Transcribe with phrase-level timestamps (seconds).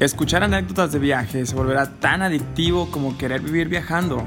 [0.00, 4.22] Escuchar anécdotas de viaje se volverá tan adictivo como querer vivir viajando.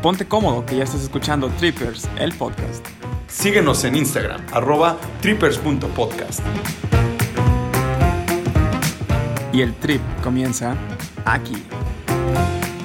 [0.00, 2.86] Ponte cómodo que ya estás escuchando Trippers, el podcast.
[3.26, 6.40] Síguenos en Instagram, arroba trippers.podcast.
[9.52, 10.76] Y el trip comienza
[11.24, 11.60] aquí.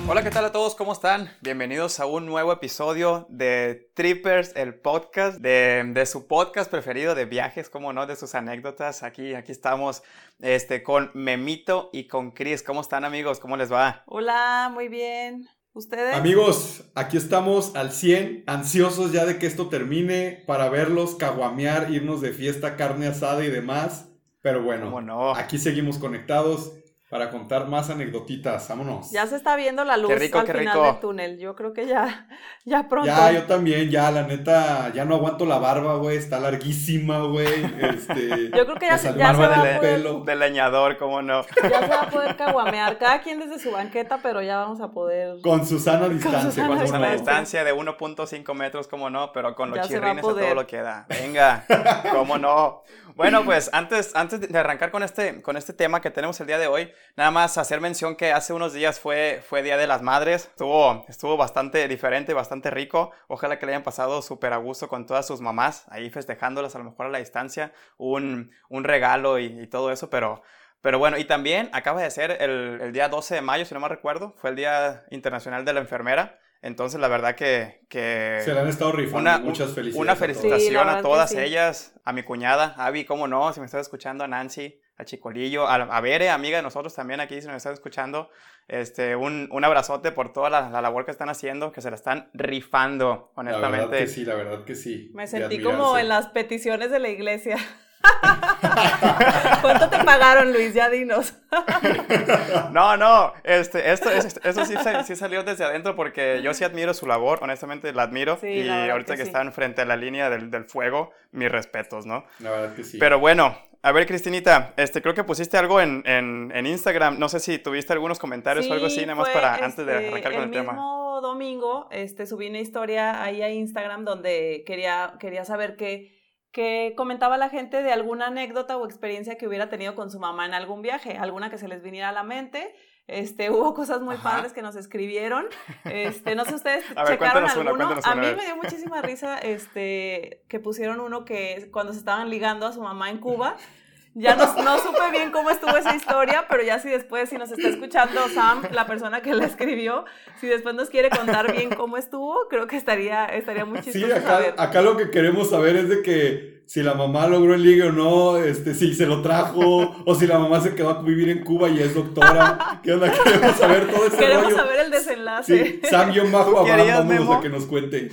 [0.08, 0.76] Hola, ¿qué tal a todos?
[0.76, 1.32] ¿Cómo están?
[1.42, 7.72] Bienvenidos a un nuevo episodio de Trippers, el podcast, de, su podcast preferido de viajes,
[7.72, 9.02] como no, de sus anécdotas.
[9.02, 10.04] Aquí, aquí estamos
[10.42, 12.62] este, con Memito y con Chris.
[12.62, 13.40] ¿Cómo están amigos?
[13.40, 14.04] ¿Cómo les va?
[14.06, 15.50] Hola, muy bien.
[15.74, 16.14] ¿Ustedes?
[16.14, 22.22] Amigos, aquí estamos al 100, ansiosos ya de que esto termine para verlos, caguamear, irnos
[22.22, 24.10] de fiesta, carne asada y demás.
[24.42, 25.34] Pero bueno, no?
[25.36, 26.74] aquí seguimos conectados
[27.16, 28.68] para contar más anecdotitas.
[28.68, 29.10] Vámonos.
[29.10, 31.40] Ya se está viendo la luz al final del túnel.
[31.40, 32.28] Yo creo que ya,
[32.66, 33.08] ya pronto.
[33.08, 36.18] Ya, yo también, ya, la neta, ya no aguanto la barba, güey.
[36.18, 37.64] Está larguísima, güey.
[37.80, 40.04] Este, yo creo que ya, se, ya se va a poder...
[40.26, 41.46] De leñador, cómo no.
[41.64, 42.98] Ya se va a poder caguamear.
[42.98, 45.38] Cada quien desde su banqueta, pero ya vamos a poder...
[45.42, 46.68] Con Susana distancia.
[46.68, 50.68] Con Susana distancia de 1.5 metros, cómo no, pero con los chirrines a, todo lo
[50.68, 51.06] que da.
[51.08, 51.64] Venga,
[52.12, 52.84] cómo no.
[53.16, 56.58] Bueno, pues antes, antes de arrancar con este, con este tema que tenemos el día
[56.58, 60.02] de hoy, nada más hacer mención que hace unos días fue, fue Día de las
[60.02, 60.50] Madres.
[60.50, 63.12] Estuvo, estuvo bastante diferente, bastante rico.
[63.30, 66.80] Ojalá que le hayan pasado súper a gusto con todas sus mamás, ahí festejándolas a
[66.80, 70.44] lo mejor a la distancia, un, un regalo y, y, todo eso, pero...
[70.82, 73.80] Pero bueno, y también acaba de ser el, el día 12 de mayo, si no
[73.80, 76.38] me recuerdo, fue el Día Internacional de la Enfermera.
[76.66, 77.82] Entonces, la verdad que...
[77.90, 79.40] que Se le han estado rifando.
[79.42, 80.02] Muchas felicidades.
[80.02, 84.24] Una felicitación a, todas ellas, a mi cuñada, Avi, cómo no, si me estás escuchando,
[84.24, 87.74] a Nancy, a Chicolillo, a, a Bere, amiga de nosotros también aquí, si me estás
[87.74, 88.32] escuchando.
[88.68, 91.98] Este, un, un abrazote por toda la, la, labor que están haciendo, que se la
[91.98, 93.78] están rifando, honestamente.
[93.78, 95.12] La verdad que sí, la verdad que sí.
[95.14, 97.58] Me sentí como en las peticiones de la iglesia.
[99.62, 100.74] ¿Cuánto te pagaron, Luis?
[100.74, 101.34] Ya dinos.
[102.72, 107.08] no, no, este, esto, eso sí, sí, salió desde adentro porque yo sí admiro su
[107.08, 108.38] labor, honestamente la admiro.
[108.42, 112.26] y ahorita que, están frente a la línea del, del, fuego, mis respetos, ¿no?
[112.40, 112.98] La verdad que sí.
[112.98, 117.20] Pero bueno, a ver, Cristinita, este, creo que pusiste algo en, en, en Instagram.
[117.20, 120.08] No sé si tuviste algunos comentarios o algo así, nada más para antes de este,
[120.08, 120.72] arrancar con el, tema.
[120.72, 126.16] El mismo domingo este, subí una historia ahí a Instagram donde quería, quería saber qué
[126.56, 130.46] que comentaba la gente de alguna anécdota o experiencia que hubiera tenido con su mamá
[130.46, 132.74] en algún viaje, alguna que se les viniera a la mente.
[133.08, 135.48] Este, hubo cosas muy padres que nos escribieron.
[135.84, 138.00] Este, no sé ustedes checaron alguno.
[138.02, 142.66] a mí me dio muchísima risa este, que pusieron uno que cuando se estaban ligando
[142.66, 143.58] a su mamá en Cuba.
[144.18, 147.52] Ya no, no, supe bien cómo estuvo esa historia, pero ya si después, si nos
[147.52, 150.06] está escuchando Sam, la persona que la escribió,
[150.40, 154.12] si después nos quiere contar bien cómo estuvo, creo que estaría, estaría muy chistoso Sí,
[154.12, 157.84] acá, acá lo que queremos saber es de que si la mamá logró el ligue
[157.84, 161.30] o no, este, si se lo trajo, o si la mamá se quedó a vivir
[161.30, 162.80] en Cuba y es doctora.
[162.84, 163.12] ¿Qué onda?
[163.12, 164.56] Queremos saber todo ese Queremos rollo.
[164.56, 165.66] saber el desenlace.
[165.66, 168.10] Sí, Sam y Majo Abraham, vámonos a que nos cuenten.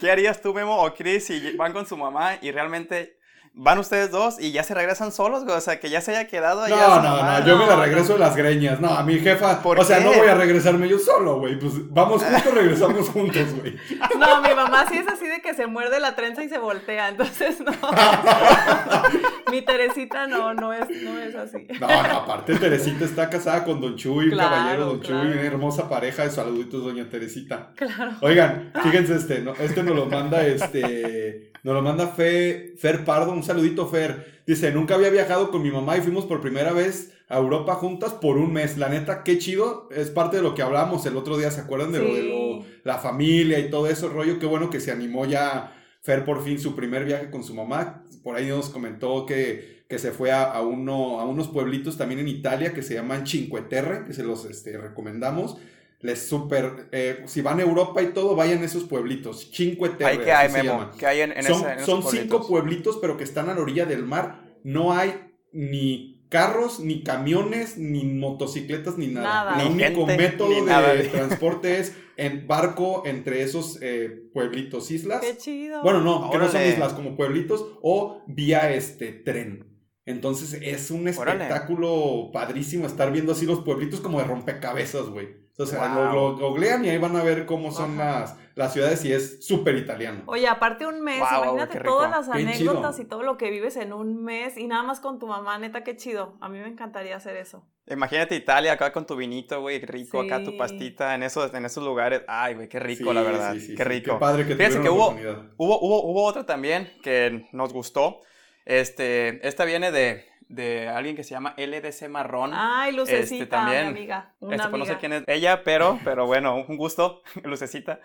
[0.00, 3.18] ¿Qué harías tú, Memo o Chris, si van con su mamá y realmente
[3.54, 5.56] van ustedes dos y ya se regresan solos, güey.
[5.56, 6.76] O sea, que ya se haya quedado allá.
[6.76, 8.80] No, no, no, yo me la regreso de las greñas.
[8.80, 9.60] No, a mi jefa.
[9.62, 11.58] o sea, no voy a regresarme yo solo, güey.
[11.58, 13.76] Pues vamos juntos, regresamos juntos, güey.
[14.18, 17.08] No, mi mamá sí es así de que se muerde la trenza y se voltea,
[17.08, 17.72] entonces no.
[19.50, 21.66] mi Teresita no, no es, no es así.
[21.80, 25.88] No, no, aparte Teresita está casada con Don Chuy, un caballero Don Chuy, una hermosa
[25.88, 27.72] pareja de saluditos, Doña Teresita.
[27.76, 28.12] Claro.
[28.20, 29.52] Oigan, fíjense este, ¿no?
[29.54, 31.52] este nos lo manda este.
[31.62, 34.42] Nos lo manda Fe, Fer Pardo, un saludito Fer.
[34.46, 38.12] Dice, nunca había viajado con mi mamá y fuimos por primera vez a Europa juntas
[38.12, 38.78] por un mes.
[38.78, 39.88] La neta, qué chido.
[39.90, 42.98] Es parte de lo que hablamos el otro día, ¿se acuerdan de lo de la
[42.98, 44.38] familia y todo eso rollo?
[44.38, 48.04] Qué bueno que se animó ya Fer por fin su primer viaje con su mamá.
[48.22, 52.20] Por ahí nos comentó que, que se fue a, a, uno, a unos pueblitos también
[52.20, 55.58] en Italia que se llaman Cinque Terre, que se los este, recomendamos
[56.02, 59.48] les super, eh, si van a Europa y todo, vayan a esos pueblitos.
[59.52, 60.22] Cinque Terre.
[60.22, 60.90] que hay, Memo?
[60.98, 64.04] Que hay en, en son, son cinco pueblitos, pero que están a la orilla del
[64.04, 64.42] mar.
[64.64, 69.56] No hay ni carros, ni camiones, ni motocicletas, ni nada.
[69.56, 69.62] nada.
[69.62, 75.20] El único método de, transporte es en barco entre esos eh, pueblitos, islas.
[75.20, 75.82] Qué chido.
[75.82, 79.68] Bueno, no, que no son islas, como pueblitos, o vía este tren.
[80.04, 85.41] Entonces es un espectáculo padrísimo estar viendo así los pueblitos como de rompecabezas, güey.
[85.52, 86.12] Entonces wow.
[86.12, 89.76] lo, googlean y ahí van a ver cómo son las, las ciudades y es súper
[89.76, 90.22] italiano.
[90.24, 93.92] Oye, aparte un mes, wow, imagínate todas las anécdotas y todo lo que vives en
[93.92, 96.38] un mes y nada más con tu mamá, neta, qué chido.
[96.40, 97.66] A mí me encantaría hacer eso.
[97.86, 100.26] Imagínate Italia acá con tu vinito, güey, rico, sí.
[100.26, 102.22] acá tu pastita, en esos, en esos lugares.
[102.28, 103.54] Ay, güey, qué rico, sí, la verdad.
[103.58, 104.12] Sí, qué rico.
[104.12, 105.10] Qué padre que Fíjense que hubo,
[105.58, 108.20] hubo, hubo, hubo otra también que nos gustó.
[108.64, 112.52] Este, esta viene de, de alguien que se llama LDC Marrón.
[112.54, 114.34] Ay, Lucecita, este, también, mi amiga.
[114.40, 118.00] Una este, pues, no sé quién es ella, pero, pero bueno, un gusto, Lucecita.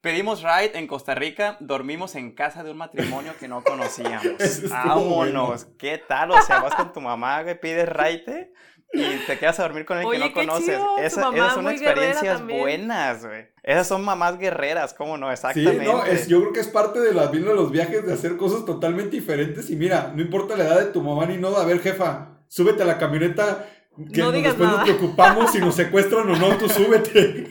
[0.00, 4.36] Pedimos ride en Costa Rica, dormimos en casa de un matrimonio que no conocíamos.
[4.70, 6.30] Vámonos, ¿qué tal?
[6.30, 8.52] O sea, vas con tu mamá, güey, pides ride
[8.92, 10.80] y te quedas a dormir con el que no conoces.
[10.98, 13.46] esas son experiencias buenas, güey.
[13.62, 15.30] Esas son mamás guerreras, ¿cómo no?
[15.30, 15.84] Exactamente.
[15.84, 18.36] Sí, no, es, yo creo que es parte de la de los viajes de hacer
[18.36, 19.68] cosas totalmente diferentes.
[19.70, 22.82] Y mira, no importa la edad de tu mamá ni no, a ver, jefa, súbete
[22.82, 23.66] a la camioneta
[24.12, 27.50] que después nos preocupamos si nos secuestran o no, tú súbete.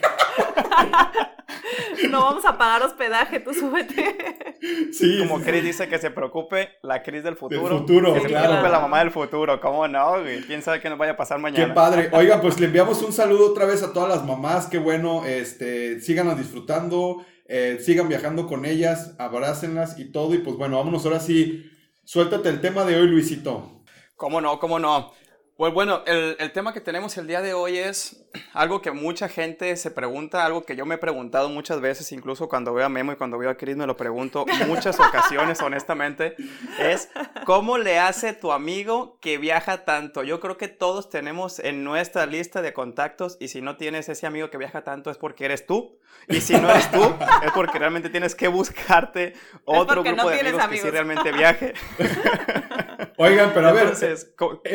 [2.09, 4.46] no vamos a pagar hospedaje, tú súbete.
[4.91, 5.19] Sí.
[5.27, 7.67] Como Chris dice que se preocupe la Cris del futuro.
[7.67, 10.15] Del futuro, que se preocupe la mamá del futuro, ¿cómo no?
[10.45, 11.67] ¿Quién sabe qué nos vaya a pasar mañana?
[11.67, 12.09] Qué padre.
[12.11, 15.99] Oiga, pues le enviamos un saludo otra vez a todas las mamás, qué bueno, este,
[16.01, 20.33] sigan disfrutando, eh, sigan viajando con ellas, abrácenlas y todo.
[20.33, 21.69] Y pues bueno, vámonos ahora sí,
[22.03, 23.83] suéltate el tema de hoy, Luisito.
[24.15, 24.59] ¿Cómo no?
[24.59, 25.11] ¿Cómo no?
[25.57, 28.23] Pues bueno, el, el, tema que tenemos el día de hoy es
[28.53, 32.47] algo que mucha gente se pregunta, algo que yo me he preguntado muchas veces, incluso
[32.47, 36.35] cuando veo a Memo y cuando veo a Chris me lo pregunto muchas ocasiones, honestamente,
[36.77, 37.09] es
[37.43, 40.21] ¿cómo le hace tu amigo que viaja tanto?
[40.21, 44.27] Yo creo que todos tenemos en nuestra lista de contactos y si no tienes ese
[44.27, 47.01] amigo que viaja tanto es porque eres tú y si no eres tú
[47.43, 49.33] es porque realmente tienes que buscarte
[49.65, 51.73] otro grupo de amigos, que sí realmente viaje.
[53.17, 53.93] Oigan, pero a ver,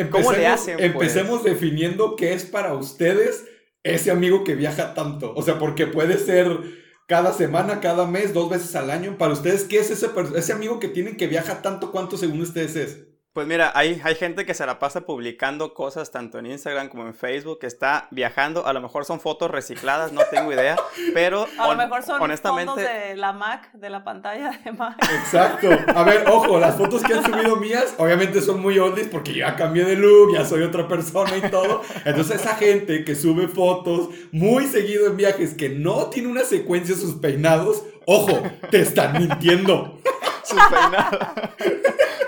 [0.09, 0.77] ¿cómo le hacen?
[0.77, 0.85] Pues?
[0.85, 3.45] Empecemos definiendo qué es para ustedes
[3.83, 5.33] ese amigo que viaja tanto.
[5.35, 6.59] O sea, porque puede ser
[7.07, 9.17] cada semana, cada mes, dos veces al año.
[9.17, 11.91] Para ustedes, ¿qué es ese, ese amigo que tienen que viaja tanto?
[11.91, 13.12] ¿Cuánto según ustedes es?
[13.33, 17.07] Pues mira, hay, hay gente que se la pasa publicando cosas tanto en Instagram como
[17.07, 20.75] en Facebook, que está viajando, a lo mejor son fotos recicladas, no tengo idea,
[21.15, 22.69] pero a lo mejor son honestamente...
[22.69, 24.97] fotos de la Mac, de la pantalla de Mac.
[25.11, 25.67] Exacto.
[25.95, 29.39] A ver, ojo, las fotos que han subido mías, obviamente son muy oldies porque yo
[29.39, 31.81] ya cambié de look, ya soy otra persona y todo.
[32.05, 36.93] Entonces esa gente que sube fotos muy seguido en viajes, que no tiene una secuencia
[36.93, 39.97] de sus peinados, ojo, te están mintiendo.
[40.43, 41.19] Sus peinados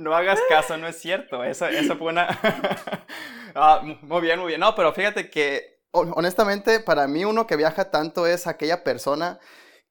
[0.00, 1.44] no hagas caso, no es cierto.
[1.44, 2.28] Eso, eso fue una...
[3.52, 4.60] Ah, muy bien, muy bien.
[4.60, 9.40] No, pero fíjate que, honestamente, para mí uno que viaja tanto es aquella persona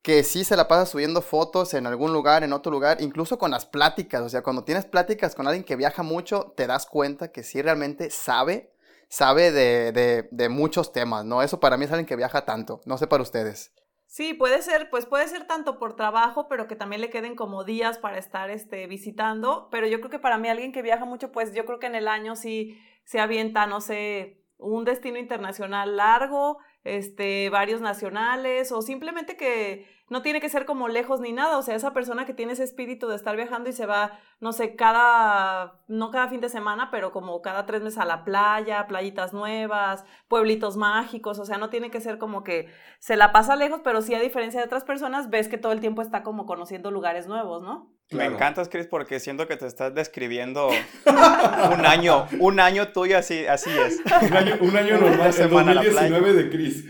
[0.02, 3.52] que sí se la pasa subiendo fotos en algún lugar, en otro lugar, incluso con
[3.52, 4.22] las pláticas.
[4.22, 7.62] O sea, cuando tienes pláticas con alguien que viaja mucho, te das cuenta que sí
[7.62, 8.72] realmente sabe,
[9.10, 11.44] sabe de, de, de muchos temas, ¿no?
[11.44, 12.80] Eso para mí es alguien que viaja tanto.
[12.86, 13.74] No sé para ustedes.
[14.12, 17.64] Sí, puede ser, pues puede ser tanto por trabajo, pero que también le queden como
[17.64, 19.70] días para estar este, visitando.
[19.70, 21.94] Pero yo creo que para mí alguien que viaja mucho, pues yo creo que en
[21.94, 28.82] el año sí se avienta, no sé, un destino internacional largo, este, varios nacionales, o
[28.82, 32.34] simplemente que no tiene que ser como lejos ni nada, o sea, esa persona que
[32.34, 36.42] tiene ese espíritu de estar viajando y se va, no sé, cada, no cada fin
[36.42, 41.46] de semana, pero como cada tres meses a la playa, playitas nuevas, pueblitos mágicos, o
[41.46, 42.70] sea, no tiene que ser como que
[43.00, 45.80] se la pasa lejos, pero sí a diferencia de otras personas, ves que todo el
[45.80, 47.92] tiempo está como conociendo lugares nuevos, ¿no?
[48.12, 50.70] Me encantas, Chris, porque siento que te estás describiendo
[51.06, 54.00] un año, un año tuyo así, así es.
[54.24, 56.86] Un año, un año normal, el 2019 de Chris.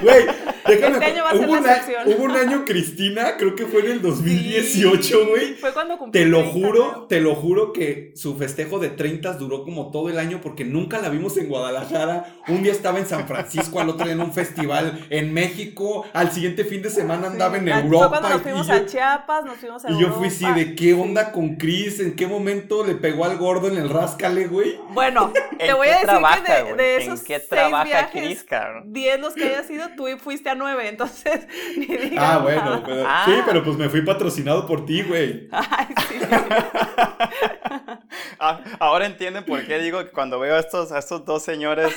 [0.00, 0.26] Güey,
[0.66, 0.94] déjame.
[0.94, 3.92] Este año va a ser hubo, la hubo un año Cristina, creo que fue en
[3.92, 5.54] el 2018, güey.
[5.54, 6.22] fue cuando cumplió.
[6.22, 10.18] Te lo juro, te lo juro que su festejo de 30 duró como todo el
[10.18, 12.34] año porque nunca la vimos en Guadalajara.
[12.48, 16.32] Un día estaba en San Francisco, al otro día en un festival en México, al
[16.32, 18.08] siguiente fin de semana andaba en Europa.
[18.08, 20.94] Fue cuando nos fuimos a Chiapas, nos fuimos a Y yo fui así de qué
[20.94, 24.78] onda con Chris, en qué momento le pegó al gordo en el ráscale, güey.
[24.90, 28.46] Bueno, te voy a decir que de, de, esos ¿En qué trabaja seis viajes, Chris,
[28.86, 31.46] 10 los que hayas ido, tú fuiste a 9, entonces
[31.76, 35.48] ni digas Ah, bueno, pero, sí, pero pues me fui patrocinado por ti, güey.
[35.52, 36.18] Ay, sí.
[38.38, 41.94] Ah, ahora entienden por qué digo que cuando veo a estos, a estos dos señores,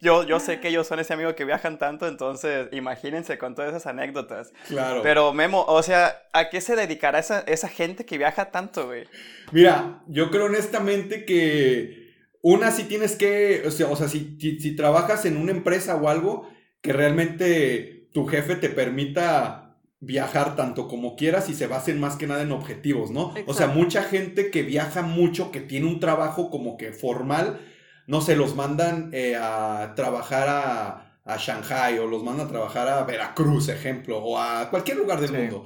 [0.00, 3.70] yo, yo sé que ellos son ese amigo que viajan tanto, entonces imagínense con todas
[3.70, 4.52] esas anécdotas.
[4.68, 5.02] Claro.
[5.02, 9.04] Pero Memo, o sea, ¿a qué se dedicará esa, esa gente que viaja tanto, güey?
[9.52, 12.04] Mira, yo creo honestamente que
[12.42, 16.08] una sí tienes que, o sea, o sea si, si trabajas en una empresa o
[16.08, 16.48] algo,
[16.80, 22.28] que realmente tu jefe te permita viajar tanto como quieras y se basen más que
[22.28, 23.34] nada en objetivos, ¿no?
[23.46, 27.60] O sea, mucha gente que viaja mucho, que tiene un trabajo como que formal,
[28.06, 32.86] no se los mandan eh, a trabajar a, a, Shanghai o los mandan a trabajar
[32.86, 35.64] a Veracruz, ejemplo, o a cualquier lugar del mundo.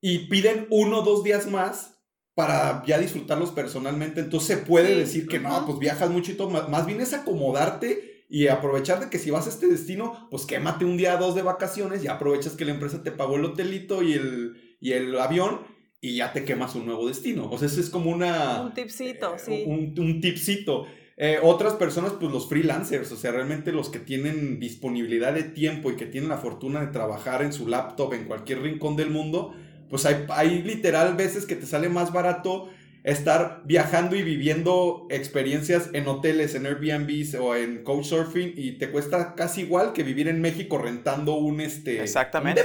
[0.00, 2.00] Y piden uno o dos días más
[2.34, 4.20] para ya disfrutarlos personalmente.
[4.20, 6.50] Entonces se puede decir que no, pues viajas mucho y todo.
[6.50, 10.84] Más bien es acomodarte y aprovechar de que si vas a este destino, pues quémate
[10.84, 14.02] un día o dos de vacaciones y aprovechas que la empresa te pagó el hotelito
[14.02, 15.60] y el, y el avión
[16.00, 17.50] y ya te quemas un nuevo destino.
[17.50, 18.62] O sea, ese es como una...
[18.62, 19.64] Un tipcito, eh, sí.
[19.66, 20.86] Un, un tipcito.
[21.16, 25.90] Eh, otras personas, pues los freelancers, o sea, realmente los que tienen disponibilidad de tiempo
[25.90, 29.54] y que tienen la fortuna de trabajar en su laptop en cualquier rincón del mundo,
[29.88, 32.68] pues hay, hay literal veces que te sale más barato
[33.04, 39.34] estar viajando y viviendo experiencias en hoteles, en Airbnbs o en Couchsurfing y te cuesta
[39.34, 42.64] casi igual que vivir en México rentando un este Exactamente.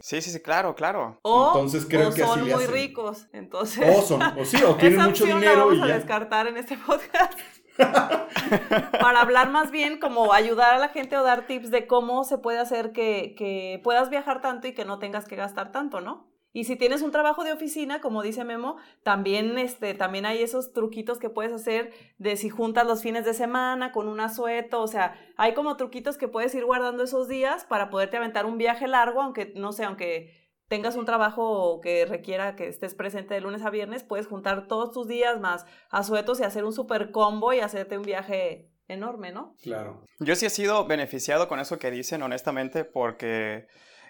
[0.00, 1.18] sí, sí, sí, claro, claro.
[1.20, 3.84] O, entonces creo que son muy ricos, entonces.
[3.94, 7.38] O son, o sí, o tienen mucho dinero la vamos a descartar en este podcast.
[9.00, 12.38] para hablar más bien como ayudar a la gente o dar tips de cómo se
[12.38, 16.33] puede hacer que, que puedas viajar tanto y que no tengas que gastar tanto, ¿no?
[16.54, 20.72] Y si tienes un trabajo de oficina, como dice Memo, también, este, también hay esos
[20.72, 24.86] truquitos que puedes hacer de si juntas los fines de semana con un asueto, o
[24.86, 28.86] sea, hay como truquitos que puedes ir guardando esos días para poderte aventar un viaje
[28.86, 30.30] largo, aunque, no sé, aunque
[30.68, 34.92] tengas un trabajo que requiera que estés presente de lunes a viernes, puedes juntar todos
[34.92, 39.56] tus días más asuetos y hacer un super combo y hacerte un viaje enorme, ¿no?
[39.60, 40.04] Claro.
[40.20, 43.66] Yo sí he sido beneficiado con eso que dicen, honestamente, porque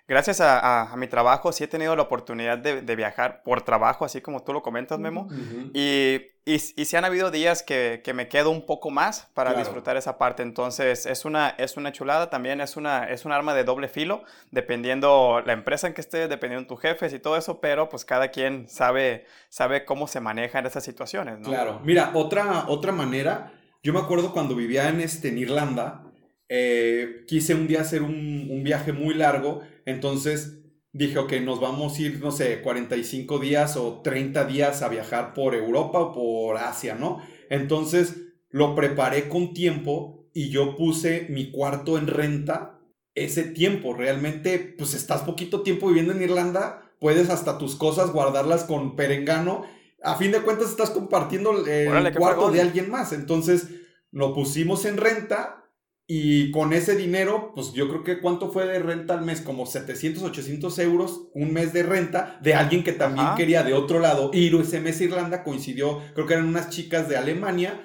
[0.07, 4.43] gracias a, mi trabajo sí he tenido la oportunidad de, viajar por trabajo, así como
[4.43, 5.29] tú lo comentas, Memo.
[5.73, 10.19] y, y, sí han habido días que, me quedo un poco más para disfrutar esa
[10.19, 10.43] parte.
[10.43, 14.25] Entonces es una, es una chulada, también es, una, es un arma de doble filo,
[14.51, 18.29] dependiendo la empresa en que estés, dependiendo tus jefes y todo eso, pero pues cada
[18.29, 21.39] quien sabe, sabe cómo se maneja en esas situaciones.
[21.43, 26.03] Claro, mira, otra, otra manera, yo me acuerdo cuando vivía en, este, en Irlanda,
[26.49, 30.61] eh, quise un día hacer un, un, viaje muy largo, entonces
[30.93, 35.35] dije, ok, nos vamos a ir, no sé, 45 días o 30 días a viajar
[35.35, 37.21] por Europa o por Asia, ¿no?
[37.51, 38.17] Entonces
[38.49, 42.79] lo preparé con tiempo y yo puse mi cuarto en renta
[43.15, 43.95] ese tiempo.
[43.95, 49.65] Realmente, pues estás poquito tiempo viviendo en Irlanda, puedes hasta tus cosas guardarlas con perengano.
[50.03, 53.13] A fin de cuentas estás compartiendo el cuarto de alguien más.
[53.13, 53.69] Entonces
[54.13, 55.64] lo pusimos en renta
[56.07, 59.65] y con ese dinero, pues yo creo que cuánto fue de renta al mes, como
[59.65, 64.31] 700, 800 euros, un mes de renta de alguien que también quería de otro lado
[64.35, 67.81] ir ese mes a Irlanda, coincidió, creo que eran unas chicas de Alemania,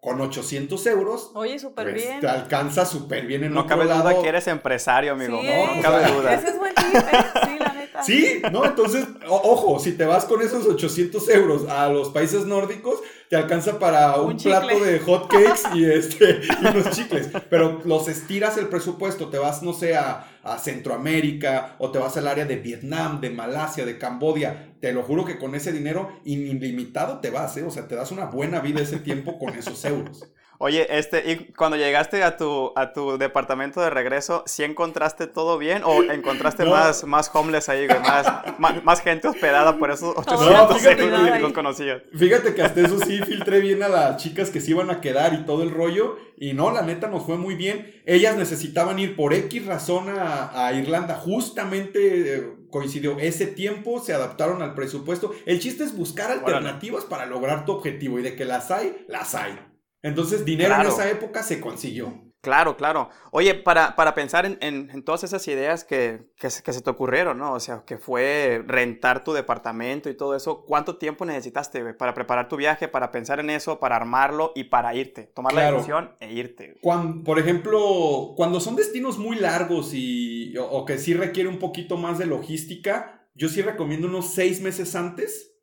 [0.00, 1.32] con 800 euros.
[1.34, 2.20] Oye, súper pues, bien.
[2.20, 3.88] Te alcanza súper bien en no otro lado.
[3.88, 5.42] No cabe duda que eres empresario, amigo.
[5.42, 6.34] no, no cabe duda.
[6.34, 7.02] Ese es buen tip, ¿eh?
[7.44, 8.02] Sí, la neta.
[8.02, 8.64] Sí, ¿no?
[8.64, 13.78] Entonces, ojo, si te vas con esos 800 euros a los países nórdicos, te alcanza
[13.78, 17.28] para un, plato de hot cakes y, este, y unos chicles.
[17.50, 20.26] Pero los estiras el presupuesto, te vas, no sé, a,
[20.58, 24.72] Centroamérica o te vas al área de Vietnam, de Malasia, de Cambodia.
[24.80, 27.64] Te lo juro que con ese dinero ilimitado te vas, ¿eh?
[27.64, 30.26] O sea, te das una buena vida ese tiempo con esos euros.
[30.60, 35.56] Oye, este, y cuando llegaste a tu, a tu departamento de regreso, ¿sí encontraste todo
[35.56, 37.86] bien o encontraste más, más homeless ahí,
[38.58, 42.02] Más, más, gente hospedada por esos 800 no, que no conocías.
[42.16, 45.34] Fíjate que hasta eso sí filtré bien a las chicas que se iban a quedar
[45.34, 46.16] y todo el rollo.
[46.36, 48.02] Y no, la neta nos fue muy bien.
[48.04, 51.14] Ellas necesitaban ir por X razón a, a Irlanda.
[51.16, 55.32] Justamente eh, coincidió ese tiempo, se adaptaron al presupuesto.
[55.46, 59.34] El chiste es buscar alternativas para lograr tu objetivo y de que las hay, las
[59.34, 59.58] hay.
[60.02, 62.28] Entonces, dinero en esa época se consiguió.
[62.40, 63.10] Claro, claro.
[63.32, 67.36] Oye, para, para pensar en, en, todas esas ideas que, que, que, se te ocurrieron,
[67.36, 67.52] ¿no?
[67.52, 72.48] O sea, que fue rentar tu departamento y todo eso, ¿cuánto tiempo necesitaste para preparar
[72.48, 75.24] tu viaje, para pensar en eso, para armarlo y para irte?
[75.34, 76.76] Tomar la decisión e irte.
[76.80, 81.58] Cuando, por ejemplo, cuando son destinos muy largos y, o, o, que sí requiere un
[81.58, 85.58] poquito más de logística, yo sí recomiendo unos seis meses antes,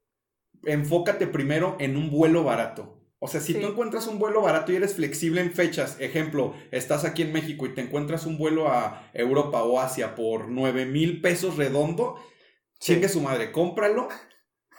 [0.65, 2.94] enfócate primero en un vuelo barato.
[3.19, 7.05] O sea, si tú encuentras un vuelo barato y eres flexible en fechas, ejemplo, estás
[7.05, 11.21] aquí en México y te encuentras un vuelo a Europa o Asia por 9 mil
[11.21, 12.15] pesos redondo,
[12.79, 14.09] chingue su madre, cómpralo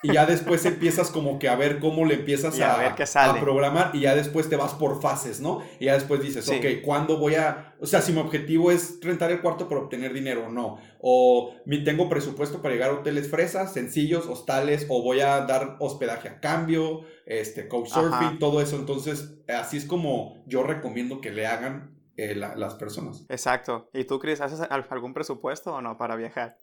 [0.07, 2.95] y ya después empiezas como que a ver cómo le empiezas a,
[3.25, 5.63] a, programar y ya después te vas por fases, ¿no?
[5.81, 7.75] Y ya después dices, ok, ¿cuándo voy a...?
[7.81, 10.79] O sea, si mi objetivo es rentar el cuarto para obtener dinero, no.
[11.01, 15.77] O mi, tengo presupuesto para llegar a hoteles fresas, sencillos, hostales, o voy a dar
[15.81, 18.77] hospedaje a cambio, este, couchsurfing, todo eso.
[18.77, 23.27] Entonces, así es como yo recomiendo que le hagan eh, las personas.
[23.29, 23.91] Exacto.
[23.93, 26.57] ¿Y tú, Cris, haces algún presupuesto o no para viajar?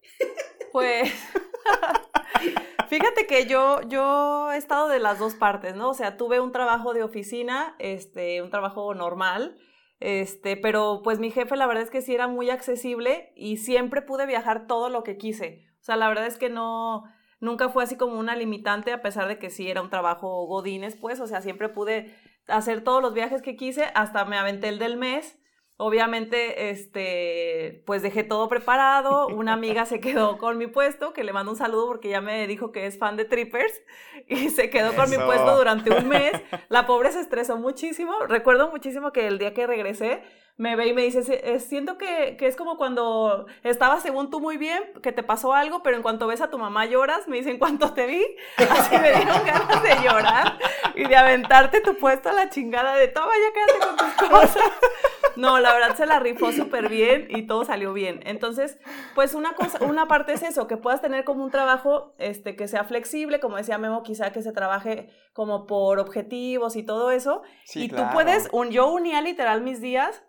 [0.71, 1.11] Pues...
[2.93, 5.89] Fíjate que yo, yo he estado de las dos partes, ¿no?
[5.89, 9.57] O sea, tuve un trabajo de oficina, este, un trabajo normal,
[9.99, 14.03] este, pero pues mi jefe la verdad es que sí era muy accesible y siempre
[14.03, 15.65] pude viajar todo lo que quise.
[15.81, 17.05] O sea, la verdad es que no,
[17.39, 20.95] nunca fue así como una limitante, a pesar de que sí era un trabajo godines,
[20.95, 22.15] pues, o sea, siempre pude
[22.47, 25.39] hacer todos los viajes que quise, hasta me aventé el del mes,
[25.77, 29.27] Obviamente, este, pues dejé todo preparado.
[29.27, 32.45] Una amiga se quedó con mi puesto, que le mando un saludo porque ya me
[32.45, 33.73] dijo que es fan de Trippers
[34.27, 36.33] y se quedó con mi puesto durante un mes.
[36.69, 38.13] La pobre se estresó muchísimo.
[38.27, 40.21] Recuerdo muchísimo que el día que regresé,
[40.55, 44.57] me ve y me dice, siento que, que, es como cuando estabas según tú muy
[44.57, 47.49] bien, que te pasó algo, pero en cuanto ves a tu mamá lloras, me dice,
[47.49, 48.23] en cuanto te vi,
[48.57, 50.59] así me dieron ganas de llorar
[50.93, 54.71] y de aventarte tu puesto a la chingada de, toma, ya quédate con tus cosas.
[55.35, 58.21] No, la verdad se la rifó súper bien y todo salió bien.
[58.25, 58.77] Entonces,
[59.15, 62.67] pues una cosa, una parte es eso, que puedas tener como un trabajo este, que
[62.67, 67.41] sea flexible, como decía Memo, quizá que se trabaje como por objetivos y todo eso.
[67.73, 70.23] y tú puedes, un, yo unía literal mis días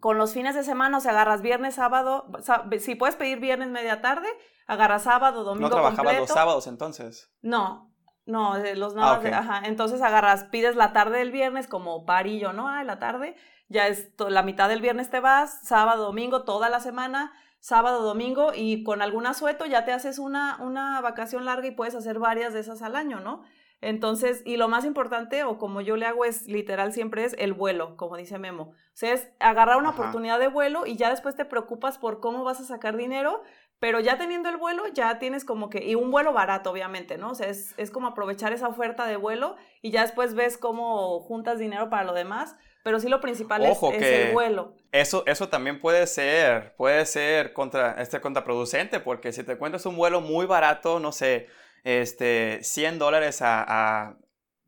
[0.00, 2.30] con los fines de semana, o sea, agarras viernes, sábado,
[2.78, 4.28] si puedes pedir viernes media tarde,
[4.66, 5.68] agarras sábado, domingo.
[5.68, 7.32] ¿No trabajabas los sábados entonces?
[7.42, 7.92] No,
[8.26, 9.62] no, los ah, nada, ajá.
[9.64, 12.68] Entonces agarras, pides la tarde del viernes como parillo, ¿no?
[12.68, 13.34] Ah, la tarde,
[13.68, 18.52] ya es la mitad del viernes te vas, sábado, domingo, toda la semana, sábado, domingo,
[18.54, 22.52] y con algún asueto ya te haces una, una vacación larga y puedes hacer varias
[22.52, 23.42] de esas al año, ¿no?
[23.80, 27.52] Entonces, y lo más importante, o como yo le hago es literal siempre es el
[27.52, 28.62] vuelo, como dice Memo.
[28.64, 32.42] O sea, es agarrar una oportunidad de vuelo y ya después te preocupas por cómo
[32.42, 33.42] vas a sacar dinero,
[33.80, 37.30] pero ya teniendo el vuelo, ya tienes como que, y un vuelo barato, obviamente, ¿no?
[37.30, 41.58] O sea, es, como aprovechar esa oferta de vuelo y ya después ves cómo juntas
[41.58, 42.56] dinero para lo demás.
[42.82, 44.74] Pero sí lo principal es, el vuelo.
[44.92, 49.96] Eso, eso también puede ser, puede ser contra, este, contraproducente, porque si te encuentras un
[49.96, 51.48] vuelo muy barato, no sé,
[51.84, 54.16] este, 100 dólares a,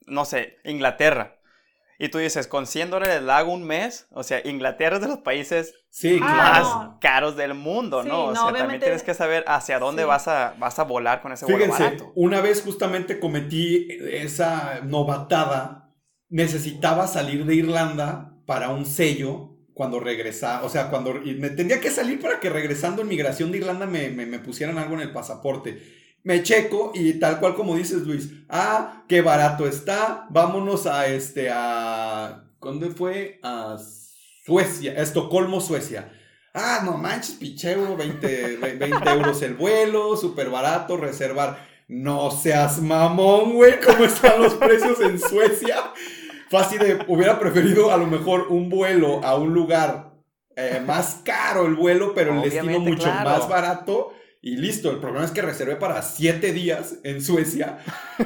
[0.06, 1.39] no sé, Inglaterra.
[2.02, 4.06] Y tú dices, con 100 dólares la hago un mes.
[4.12, 5.74] O sea, Inglaterra es de los países
[6.18, 8.24] más caros del mundo, ¿no?
[8.24, 11.44] O sea, también tienes que saber hacia dónde vas, a, vas a volar con ese
[11.44, 12.10] vuelo barato.
[12.14, 15.92] Una vez justamente cometí esa novatada.
[16.30, 20.64] Necesitaba salir de Irlanda para un sello cuando regresaba.
[20.64, 24.08] O sea, cuando me tendría que salir para que regresando en migración de Irlanda me,
[24.08, 29.04] me pusieran algo en el pasaporte me checo y tal cual como dices Luis, ah,
[29.08, 33.40] qué barato está, vámonos a este, a, ¿dónde fue?
[33.42, 33.76] A
[34.44, 36.12] Suecia, a Estocolmo, Suecia.
[36.52, 41.68] Ah, no manches, picheo, 20, 20 euros el vuelo, súper barato, reservar.
[41.86, 45.76] No seas mamón, güey, ¿cómo están los precios en Suecia?
[46.48, 50.10] Fácil de, hubiera preferido a lo mejor un vuelo a un lugar
[50.56, 55.26] eh, más caro el vuelo, pero el destino mucho más barato y listo, el problema
[55.26, 57.78] es que reservé para siete días en Suecia.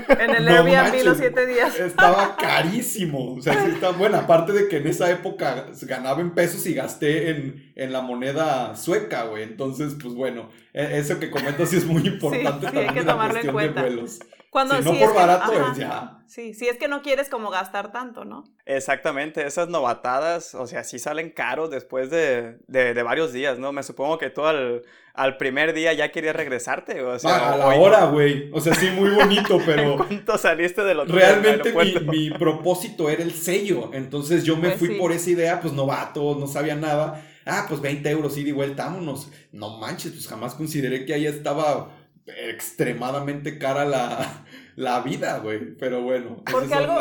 [0.08, 1.74] En el Airbnb los siete días.
[1.76, 3.34] Estaba carísimo.
[3.34, 4.18] O sea, sí está bueno.
[4.18, 8.76] Aparte de que en esa época ganaba en pesos y gasté en, en la moneda
[8.76, 9.42] sueca, güey.
[9.42, 13.16] Entonces, pues bueno, e, eso que comentas sí es muy importante también hay que la
[13.16, 14.20] cuestión de vuelos.
[14.54, 16.22] Cuando, no por barato ya.
[16.26, 18.44] Sí, si es que no quieres como gastar tanto, ¿no?
[18.66, 23.72] Exactamente, esas novatadas, o sea, sí salen caros después de, de, varios días, ¿no?
[23.72, 27.34] Me supongo que tú al, al primer día ya querías regresarte, o sea...
[27.34, 29.96] Ah, a la hora, güey, o sea, sí, muy bonito, pero...
[29.96, 31.16] ¿Cuánto saliste del hotel?
[31.16, 35.60] Realmente mi, mi, propósito era el sello, entonces yo me pues fui por esa idea,
[35.60, 37.20] pues novato, no sabía nada.
[37.44, 39.32] Ah, pues 20 euros, ida y vuelta, vámonos.
[39.50, 41.90] No manches, pues jamás consideré que ahí estaba
[42.26, 44.44] extremadamente cara la,
[44.76, 45.76] la vida, güey.
[45.76, 46.98] Pero bueno, Porque algo,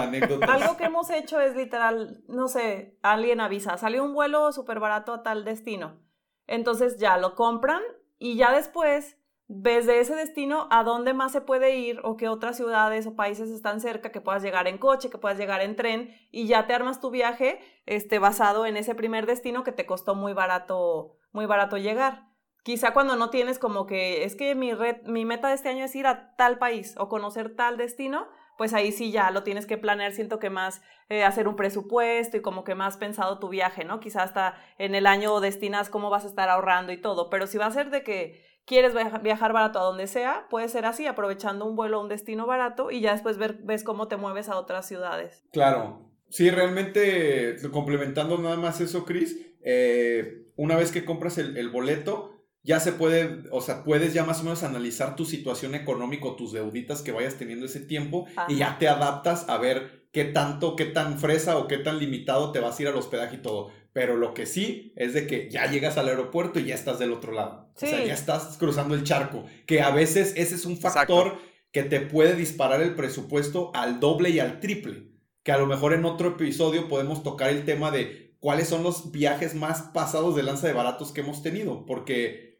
[0.47, 5.13] algo que hemos hecho es literal, no sé, alguien avisa, salió un vuelo súper barato
[5.13, 5.99] a tal destino.
[6.47, 7.81] Entonces ya lo compran
[8.17, 12.27] y ya después ves de ese destino a dónde más se puede ir o qué
[12.27, 15.75] otras ciudades o países están cerca, que puedas llegar en coche, que puedas llegar en
[15.75, 19.85] tren y ya te armas tu viaje este, basado en ese primer destino que te
[19.85, 22.32] costó muy barato, muy barato llegar.
[22.63, 25.83] Quizá cuando no tienes como que es que mi, red, mi meta de este año
[25.83, 29.65] es ir a tal país o conocer tal destino, pues ahí sí ya lo tienes
[29.65, 33.49] que planear, siento que más eh, hacer un presupuesto y como que más pensado tu
[33.49, 33.99] viaje, ¿no?
[33.99, 37.57] Quizá hasta en el año destinas cómo vas a estar ahorrando y todo, pero si
[37.57, 41.65] va a ser de que quieres viajar barato a donde sea, puede ser así, aprovechando
[41.65, 44.57] un vuelo a un destino barato y ya después ver, ves cómo te mueves a
[44.57, 45.43] otras ciudades.
[45.51, 51.69] Claro, sí, realmente complementando nada más eso, Cris, eh, una vez que compras el, el
[51.69, 52.32] boleto,
[52.63, 56.53] ya se puede, o sea, puedes ya más o menos analizar tu situación económica, tus
[56.53, 60.85] deuditas que vayas teniendo ese tiempo y ya te adaptas a ver qué tanto, qué
[60.85, 63.71] tan fresa o qué tan limitado te vas a ir al hospedaje y todo.
[63.91, 67.11] Pero lo que sí es de que ya llegas al aeropuerto y ya estás del
[67.11, 67.69] otro lado.
[67.75, 69.45] O sea, ya estás cruzando el charco.
[69.67, 71.37] Que a veces ese es un factor
[71.71, 75.09] que te puede disparar el presupuesto al doble y al triple.
[75.43, 79.11] Que a lo mejor en otro episodio podemos tocar el tema de cuáles son los
[79.11, 81.85] viajes más pasados de lanza de baratos que hemos tenido.
[81.85, 82.52] Porque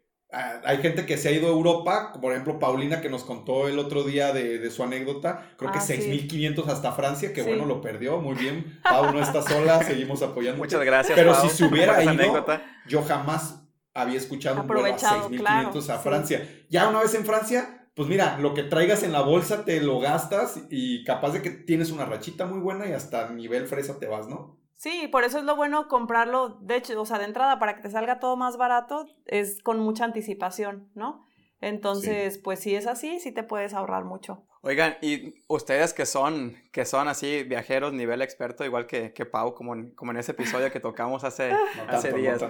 [0.64, 3.78] hay gente que se ha ido a Europa, por ejemplo Paulina que nos contó el
[3.78, 8.18] otro día de, su anécdota, creo que 6.500 ah, hasta Francia, que bueno, lo perdió,
[8.18, 8.80] muy bien.
[8.82, 10.58] Pau no está sola, seguimos apoyando.
[10.58, 11.16] Muchas gracias.
[11.16, 12.44] Pero si se hubiera ido,
[12.86, 16.48] yo jamás había escuchado un vuelo a 6.500 a Francia.
[16.68, 20.00] Ya una vez en Francia, pues mira, lo que traigas en la bolsa te lo
[20.00, 24.06] gastas y capaz de que tienes una rachita muy buena y hasta nivel fresa te
[24.06, 24.58] vas, ¿no?
[24.84, 27.80] Sí, por eso es lo bueno comprarlo, de hecho, o sea, de entrada, para que
[27.80, 31.24] te salga todo más barato, es con mucha anticipación, ¿no?
[31.62, 34.44] Entonces, pues si es así, sí te puedes ahorrar mucho.
[34.60, 39.54] Oigan, y ustedes que son, que son así viajeros nivel experto, igual que, que Pau,
[39.54, 41.56] como en, como en ese episodio que tocamos hace,
[41.88, 42.44] hace días.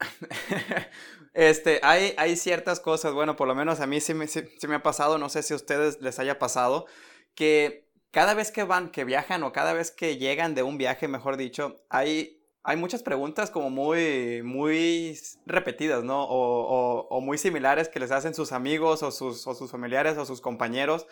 [1.34, 4.76] este, hay, hay ciertas cosas, bueno, por lo menos a mí sí me, sí me
[4.76, 6.86] ha pasado, no sé si a ustedes les haya pasado,
[7.34, 7.87] que
[8.18, 11.36] cada vez que van, que viajan o cada vez que llegan de un viaje, mejor
[11.36, 16.26] dicho, hay, hay muchas preguntas como muy, muy repetidas, ¿no?
[16.28, 20.40] O, muy similares que les hacen sus amigos o sus, o sus familiares o sus
[20.40, 21.06] compañeros.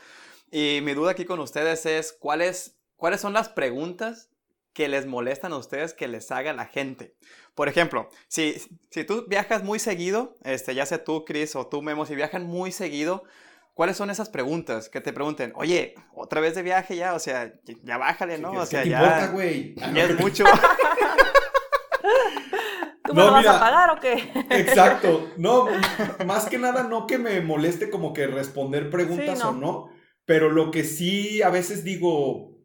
[0.50, 4.28] Y mi duda aquí con ustedes es, ¿cuáles, ¿cuáles son las preguntas
[4.72, 7.14] que les molestan a ustedes que les haga la gente?
[7.54, 11.82] Por ejemplo, si, si tú viajas muy seguido, este, ya sea tú, Chris, o tú,
[11.82, 13.22] Memo, si viajan muy seguido,
[13.76, 15.52] ¿Cuáles son esas preguntas que te pregunten?
[15.54, 18.52] Oye, otra vez de viaje ya, o sea, ya bájale, ¿no?
[18.52, 19.02] o sea, ya.
[19.02, 19.74] Importa, güey?
[19.92, 20.44] Ya es mucho.
[23.04, 24.32] ¿Tú me lo vas a pagar o qué?
[24.48, 25.28] Exacto.
[25.36, 25.68] No,
[26.24, 29.90] más que nada, no que me moleste como que responder preguntas o no,
[30.24, 32.56] pero lo que sí a veces digo,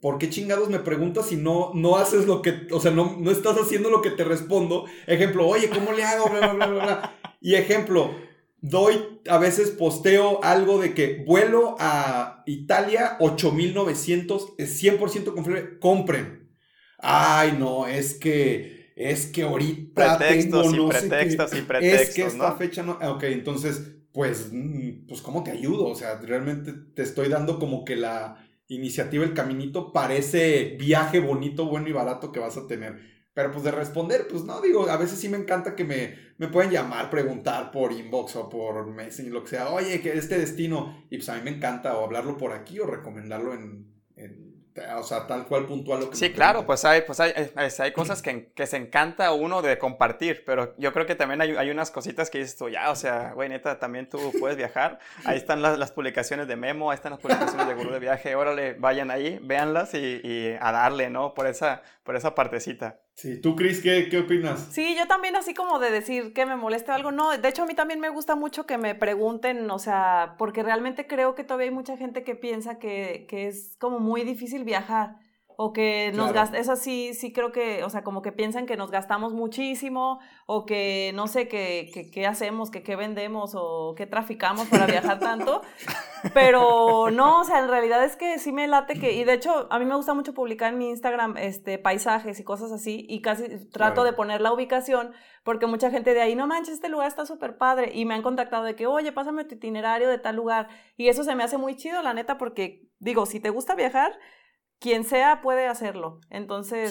[0.00, 3.30] ¿por qué chingados me preguntas si no, no haces lo que, o sea, no, no
[3.30, 4.86] estás haciendo lo que te respondo?
[5.06, 6.28] Ejemplo, oye, ¿cómo le hago?
[6.28, 7.14] Bla, bla, bla, bla.
[7.40, 8.25] Y ejemplo,
[8.60, 16.50] doy, a veces posteo algo de que vuelo a Italia 8900, es 100% confiable, compren.
[16.98, 22.14] Ay, no, es que, es que ahorita pretextos tengo, no y pretextos y pretextos, Es
[22.14, 25.86] que esta fecha no, ok, entonces, pues, mm, pues, ¿cómo te ayudo?
[25.86, 31.66] O sea, realmente te estoy dando como que la iniciativa, el caminito, parece viaje bonito,
[31.66, 34.96] bueno y barato que vas a tener pero pues de responder, pues no, digo, a
[34.96, 39.30] veces sí me encanta que me, me pueden llamar, preguntar por inbox o por Messenger,
[39.30, 42.38] lo que sea, oye, que este destino, y pues a mí me encanta o hablarlo
[42.38, 43.92] por aquí o recomendarlo en,
[44.96, 48.22] o sea, tal cual puntual lo que Sí, claro, pues hay, pues hay, hay, cosas
[48.22, 51.90] que, que, se encanta uno de compartir, pero yo creo que también hay, hay unas
[51.90, 54.98] cositas que dices tú, ya, o sea, güey, neta, también tú puedes viajar.
[55.26, 58.34] Ahí están las, las, publicaciones de Memo, ahí están las publicaciones de Gurú de Viaje,
[58.34, 61.34] órale, vayan ahí, véanlas y, y a darle, ¿no?
[61.34, 63.00] Por esa, por esa partecita.
[63.16, 64.68] Sí, ¿tú, Cris, qué, qué opinas?
[64.72, 67.66] Sí, yo también así como de decir que me moleste algo, no, de hecho a
[67.66, 71.68] mí también me gusta mucho que me pregunten, o sea, porque realmente creo que todavía
[71.68, 75.16] hay mucha gente que piensa que, que es como muy difícil viajar
[75.58, 78.76] o que nos gastamos, eso sí, sí creo que, o sea, como que piensan que
[78.76, 84.06] nos gastamos muchísimo, o que no sé qué que, hacemos, que qué vendemos, o qué
[84.06, 85.62] traficamos para viajar tanto,
[86.34, 89.66] pero no, o sea, en realidad es que sí me late que, y de hecho,
[89.70, 93.22] a mí me gusta mucho publicar en mi Instagram este, paisajes y cosas así, y
[93.22, 97.08] casi trato de poner la ubicación, porque mucha gente de ahí, no manches, este lugar
[97.08, 100.36] está súper padre, y me han contactado de que, oye, pásame tu itinerario de tal
[100.36, 103.74] lugar, y eso se me hace muy chido, la neta, porque digo, si te gusta
[103.74, 104.12] viajar,
[104.78, 106.20] quien sea puede hacerlo.
[106.30, 106.90] Entonces,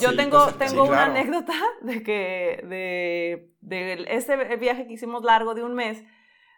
[0.00, 5.64] yo tengo, tengo una anécdota de que de, de este viaje que hicimos largo de
[5.64, 6.02] un mes.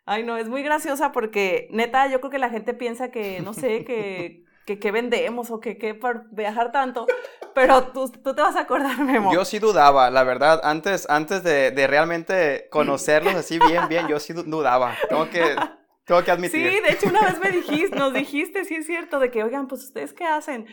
[0.05, 3.53] Ay, no, es muy graciosa porque neta, yo creo que la gente piensa que, no
[3.53, 4.45] sé, que,
[4.81, 7.07] que, vendemos o que, que por viajar tanto,
[7.55, 9.33] pero tú, tú, te vas a acordar, Memo.
[9.33, 14.21] Yo sí dudaba, la verdad, antes, antes de, de realmente conocerlos así bien, bien, yo
[14.21, 14.95] sí dudaba.
[15.09, 15.57] Tengo que
[16.07, 16.71] tengo que admitir.
[16.73, 19.67] Sí, de hecho una vez me dijiste, nos dijiste, sí es cierto, de que, oigan,
[19.67, 20.67] pues ustedes qué hacen.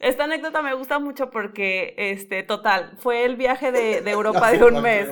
[0.00, 4.64] Esta anécdota me gusta mucho porque, este, total, fue el viaje de, de Europa de
[4.64, 5.08] un mes.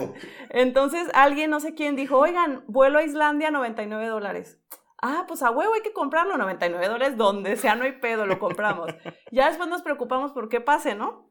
[0.51, 4.59] Entonces alguien, no sé quién, dijo, oigan, vuelo a Islandia, 99 dólares.
[5.01, 8.41] Ah, pues a huevo hay que comprarlo, 99 dólares, donde sea, no hay pedo, lo
[8.41, 8.89] compramos.
[9.31, 11.28] ya después nos preocupamos por qué pase, ¿no?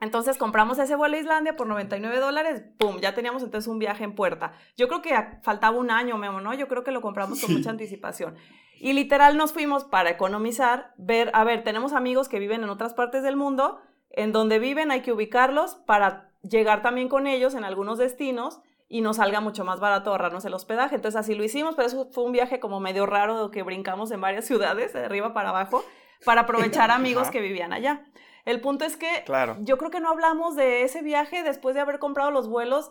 [0.00, 2.98] Entonces compramos ese vuelo a Islandia por 99 dólares, ¡pum!
[3.00, 4.52] Ya teníamos entonces un viaje en puerta.
[4.76, 6.54] Yo creo que faltaba un año, Memo, ¿no?
[6.54, 8.34] Yo creo que lo compramos con mucha anticipación.
[8.78, 12.94] Y literal nos fuimos para economizar, ver, a ver, tenemos amigos que viven en otras
[12.94, 17.64] partes del mundo, en donde viven hay que ubicarlos para llegar también con ellos en
[17.64, 20.96] algunos destinos y nos salga mucho más barato ahorrarnos el hospedaje.
[20.96, 24.20] Entonces así lo hicimos, pero eso fue un viaje como medio raro que brincamos en
[24.22, 25.84] varias ciudades, de arriba para abajo,
[26.24, 28.06] para aprovechar amigos que vivían allá.
[28.44, 29.24] El punto es que
[29.60, 32.90] yo creo que no hablamos de ese viaje después de haber comprado los vuelos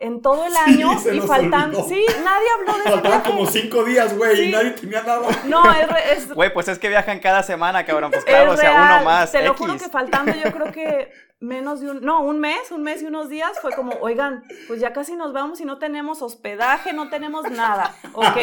[0.00, 1.84] en todo el año y faltando.
[1.84, 2.90] Sí, nadie habló de eso.
[2.92, 5.28] Faltaban como cinco días, güey, y nadie tenía nada.
[5.46, 6.28] No, es.
[6.34, 8.10] Güey, pues es que viajan cada semana, cabrón.
[8.10, 9.32] Pues claro, o sea, uno más.
[9.32, 12.82] Te lo juro que faltando, yo creo que menos de un, no, un mes, un
[12.82, 16.22] mes y unos días fue como, oigan, pues ya casi nos vamos y no tenemos
[16.22, 17.94] hospedaje, no tenemos nada.
[18.12, 18.36] Ok,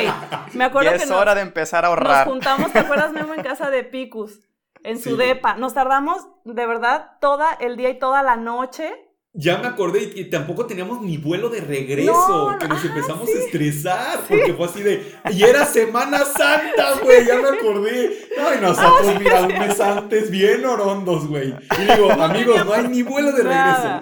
[0.54, 2.26] me acuerdo que es hora de empezar a ahorrar.
[2.26, 4.40] Nos juntamos, ¿te acuerdas, Memo, en casa de Picus?
[4.86, 5.56] En su depa.
[5.56, 8.94] Nos tardamos, de verdad, toda el día y toda la noche
[9.38, 14.20] ya me acordé y, tampoco teníamos ni vuelo de regreso, que nos empezamos a estresar,
[14.30, 18.30] porque fue así de, y era Semana Santa, güey, ya me acordé.
[18.40, 21.50] Ay, nosotros, ah, mira, un mes antes, bien orondos, güey.
[21.50, 24.02] Y digo, amigos, no hay ni vuelo de regreso.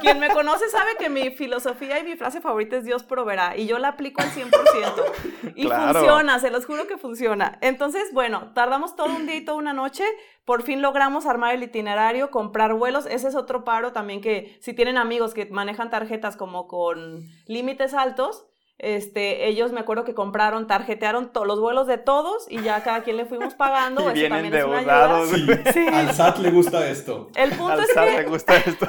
[0.00, 3.66] Quien me conoce sabe que mi filosofía y mi frase favorita es Dios proveerá y
[3.66, 5.52] yo la aplico al 100%.
[5.56, 7.58] Y funciona, se los juro que funciona.
[7.60, 10.04] Entonces, bueno, tardamos todo un día y toda una noche.
[10.44, 13.06] Por fin logramos armar el itinerario, comprar vuelos.
[13.06, 17.92] Ese es otro paro también que si tienen amigos que manejan tarjetas como con límites
[17.94, 18.49] altos,
[18.82, 23.02] este, ellos me acuerdo que compraron, tarjetearon todos los vuelos de todos y ya cada
[23.02, 24.10] quien le fuimos pagando.
[24.14, 25.26] Y Eso también es una ayuda.
[25.72, 25.86] Sí.
[25.86, 27.28] Al SAT le gusta esto.
[27.34, 28.16] El punto Al es SAT que...
[28.16, 28.86] le gusta esto.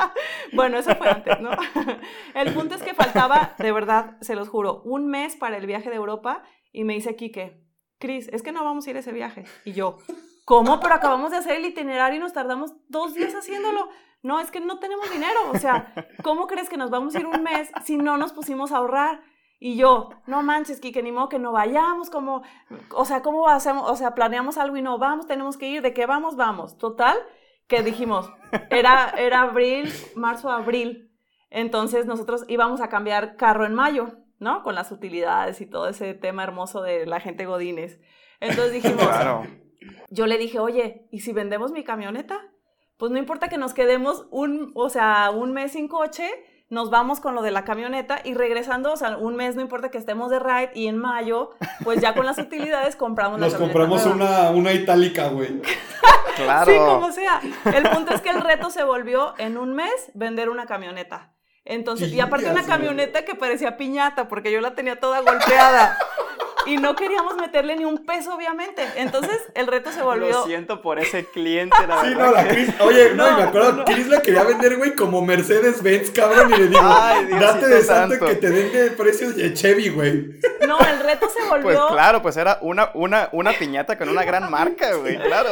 [0.52, 1.50] bueno, eso fue antes, ¿no?
[2.34, 5.90] El punto es que faltaba, de verdad, se los juro, un mes para el viaje
[5.90, 7.60] de Europa y me dice Quique,
[7.98, 9.44] Cris, es que no vamos a ir a ese viaje.
[9.64, 9.98] Y yo,
[10.44, 10.78] ¿cómo?
[10.78, 13.88] Pero acabamos de hacer el itinerario y nos tardamos dos días haciéndolo.
[14.24, 15.38] No, es que no tenemos dinero.
[15.52, 15.92] O sea,
[16.24, 19.20] ¿cómo crees que nos vamos a ir un mes si no nos pusimos a ahorrar?
[19.60, 22.42] Y yo, no manches, Kike, ni modo que no vayamos, como,
[22.90, 23.88] o sea, ¿cómo hacemos?
[23.88, 26.36] O sea, planeamos algo y no vamos, tenemos que ir, ¿de qué vamos?
[26.36, 26.78] Vamos.
[26.78, 27.18] Total,
[27.66, 28.30] que dijimos,
[28.70, 31.12] era, era abril, marzo, abril.
[31.50, 34.62] Entonces nosotros íbamos a cambiar carro en mayo, ¿no?
[34.62, 38.00] Con las utilidades y todo ese tema hermoso de la gente Godines.
[38.40, 39.46] Entonces dijimos, claro.
[40.08, 42.40] yo le dije, oye, ¿y si vendemos mi camioneta?
[42.96, 46.28] Pues no importa que nos quedemos un, o sea, un mes sin coche,
[46.70, 49.90] nos vamos con lo de la camioneta y regresando, o sea, un mes no importa
[49.90, 51.50] que estemos de ride y en mayo,
[51.82, 55.60] pues ya con las utilidades compramos la Nos compramos una, una itálica, güey.
[56.36, 56.70] claro.
[56.70, 57.40] Sí, como sea.
[57.72, 61.34] El punto es que el reto se volvió en un mes vender una camioneta.
[61.66, 65.96] Entonces, y aparte una camioneta que parecía piñata, porque yo la tenía toda golpeada
[66.66, 68.86] y no queríamos meterle ni un peso, obviamente.
[68.96, 70.30] Entonces el reto se volvió.
[70.30, 72.04] Lo siento por ese cliente, la verdad.
[72.04, 72.80] Sí, no, la Cris.
[72.80, 76.52] Oye, no, y me acuerdo, Cris la quería vender, güey, como Mercedes-Benz, cabrón.
[76.54, 80.40] Y le digo, Ay, date de santo, que te den de precios de Chevy, güey.
[80.66, 81.62] No, el reto se volvió.
[81.62, 85.50] Pues claro, pues era una, una, una piñata con una gran marca, güey, claro.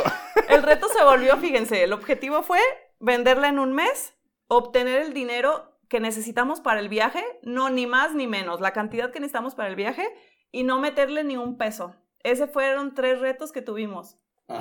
[0.49, 2.61] El reto se volvió, fíjense, el objetivo fue
[3.01, 4.15] venderla en un mes,
[4.49, 9.11] obtener el dinero que necesitamos para el viaje, no ni más ni menos, la cantidad
[9.11, 10.09] que necesitamos para el viaje
[10.53, 11.97] y no meterle ni un peso.
[12.23, 14.19] Ese fueron tres retos que tuvimos.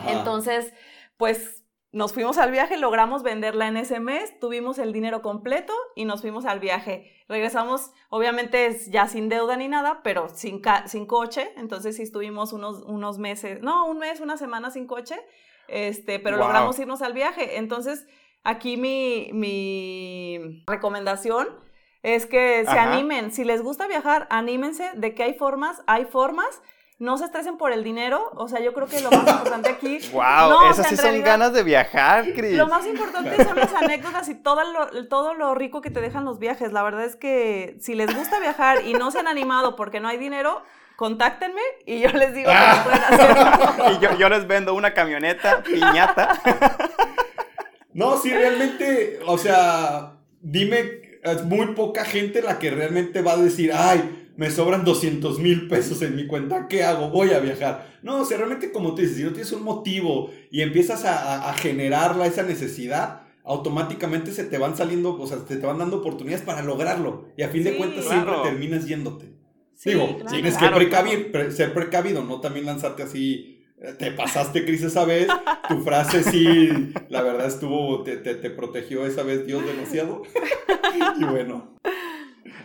[0.08, 0.74] Entonces,
[1.18, 6.06] pues nos fuimos al viaje, logramos venderla en ese mes, tuvimos el dinero completo y
[6.06, 7.12] nos fuimos al viaje.
[7.28, 12.84] Regresamos, obviamente ya sin deuda ni nada, pero sin, sin coche, entonces sí estuvimos unos,
[12.84, 15.20] unos meses, no, un mes, una semana sin coche,
[15.68, 17.58] este, pero logramos irnos al viaje.
[17.58, 18.08] Entonces,
[18.44, 21.50] aquí mi, mi recomendación
[22.04, 23.32] es que se animen.
[23.32, 26.62] Si les gusta viajar, anímense de que hay formas, hay formas.
[26.98, 28.32] No se estresen por el dinero.
[28.36, 30.00] O sea, yo creo que lo más importante aquí.
[30.12, 30.70] ¡Wow!
[30.70, 32.58] esas sí son ganas de viajar, Cris.
[32.58, 36.26] Lo más importante son las anécdotas y todo lo, todo lo rico que te dejan
[36.26, 36.74] los viajes.
[36.74, 40.08] La verdad es que si les gusta viajar y no se han animado porque no
[40.08, 40.64] hay dinero,
[40.96, 43.92] contáctenme y yo les digo cómo pueden hacerlo.
[43.92, 46.40] y yo, yo les vendo una camioneta piñata.
[47.94, 53.38] no, sí, realmente, o sea, dime es muy poca gente la que realmente va a
[53.38, 57.10] decir, ay, me sobran 200 mil pesos en mi cuenta, ¿qué hago?
[57.10, 58.00] Voy a viajar.
[58.02, 61.50] No, o sea, realmente como tú dices, si no tienes un motivo y empiezas a,
[61.50, 65.98] a generarla, esa necesidad, automáticamente se te van saliendo, o sea, se te van dando
[65.98, 67.26] oportunidades para lograrlo.
[67.38, 69.32] Y a fin de cuentas siempre terminas yéndote.
[69.84, 73.61] Digo, tienes que precavir, ser precavido, no también lanzarte así
[73.98, 75.28] te pasaste, Cris, esa vez.
[75.68, 80.24] Tu frase sí, la verdad estuvo, te, te, protegió esa vez Dios demasiado.
[81.18, 81.72] y bueno.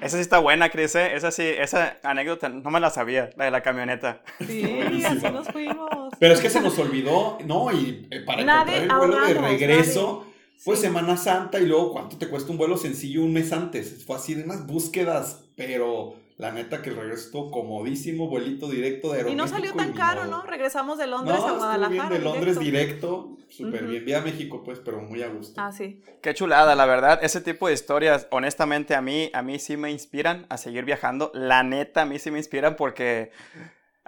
[0.00, 1.14] Esa sí está buena, Cris, ¿eh?
[1.14, 4.22] Esa sí, esa anécdota no me la sabía, la de la camioneta.
[4.46, 6.12] Sí, así nos fuimos.
[6.18, 7.72] Pero es que se nos olvidó, ¿no?
[7.72, 10.26] Y eh, para encontrar el vuelo de regreso,
[10.59, 14.05] fue Semana Santa y luego, ¿cuánto te cuesta un vuelo sencillo un mes antes?
[14.05, 19.09] Fue así de unas búsquedas, pero la neta que el regreso estuvo comodísimo, vuelito directo
[19.09, 19.33] de Aeroméxico.
[19.33, 20.42] Y no salió tan caro, ¿no?
[20.42, 21.88] Regresamos de Londres a Guadalajara.
[21.88, 24.05] Bien de Londres directo, súper bien.
[24.05, 25.59] Vía México, pues, pero muy a gusto.
[25.61, 26.03] Ah, sí.
[26.20, 27.20] Qué chulada, la verdad.
[27.22, 31.31] Ese tipo de historias, honestamente, a mí, a mí sí me inspiran a seguir viajando.
[31.33, 33.31] La neta, a mí sí me inspiran porque...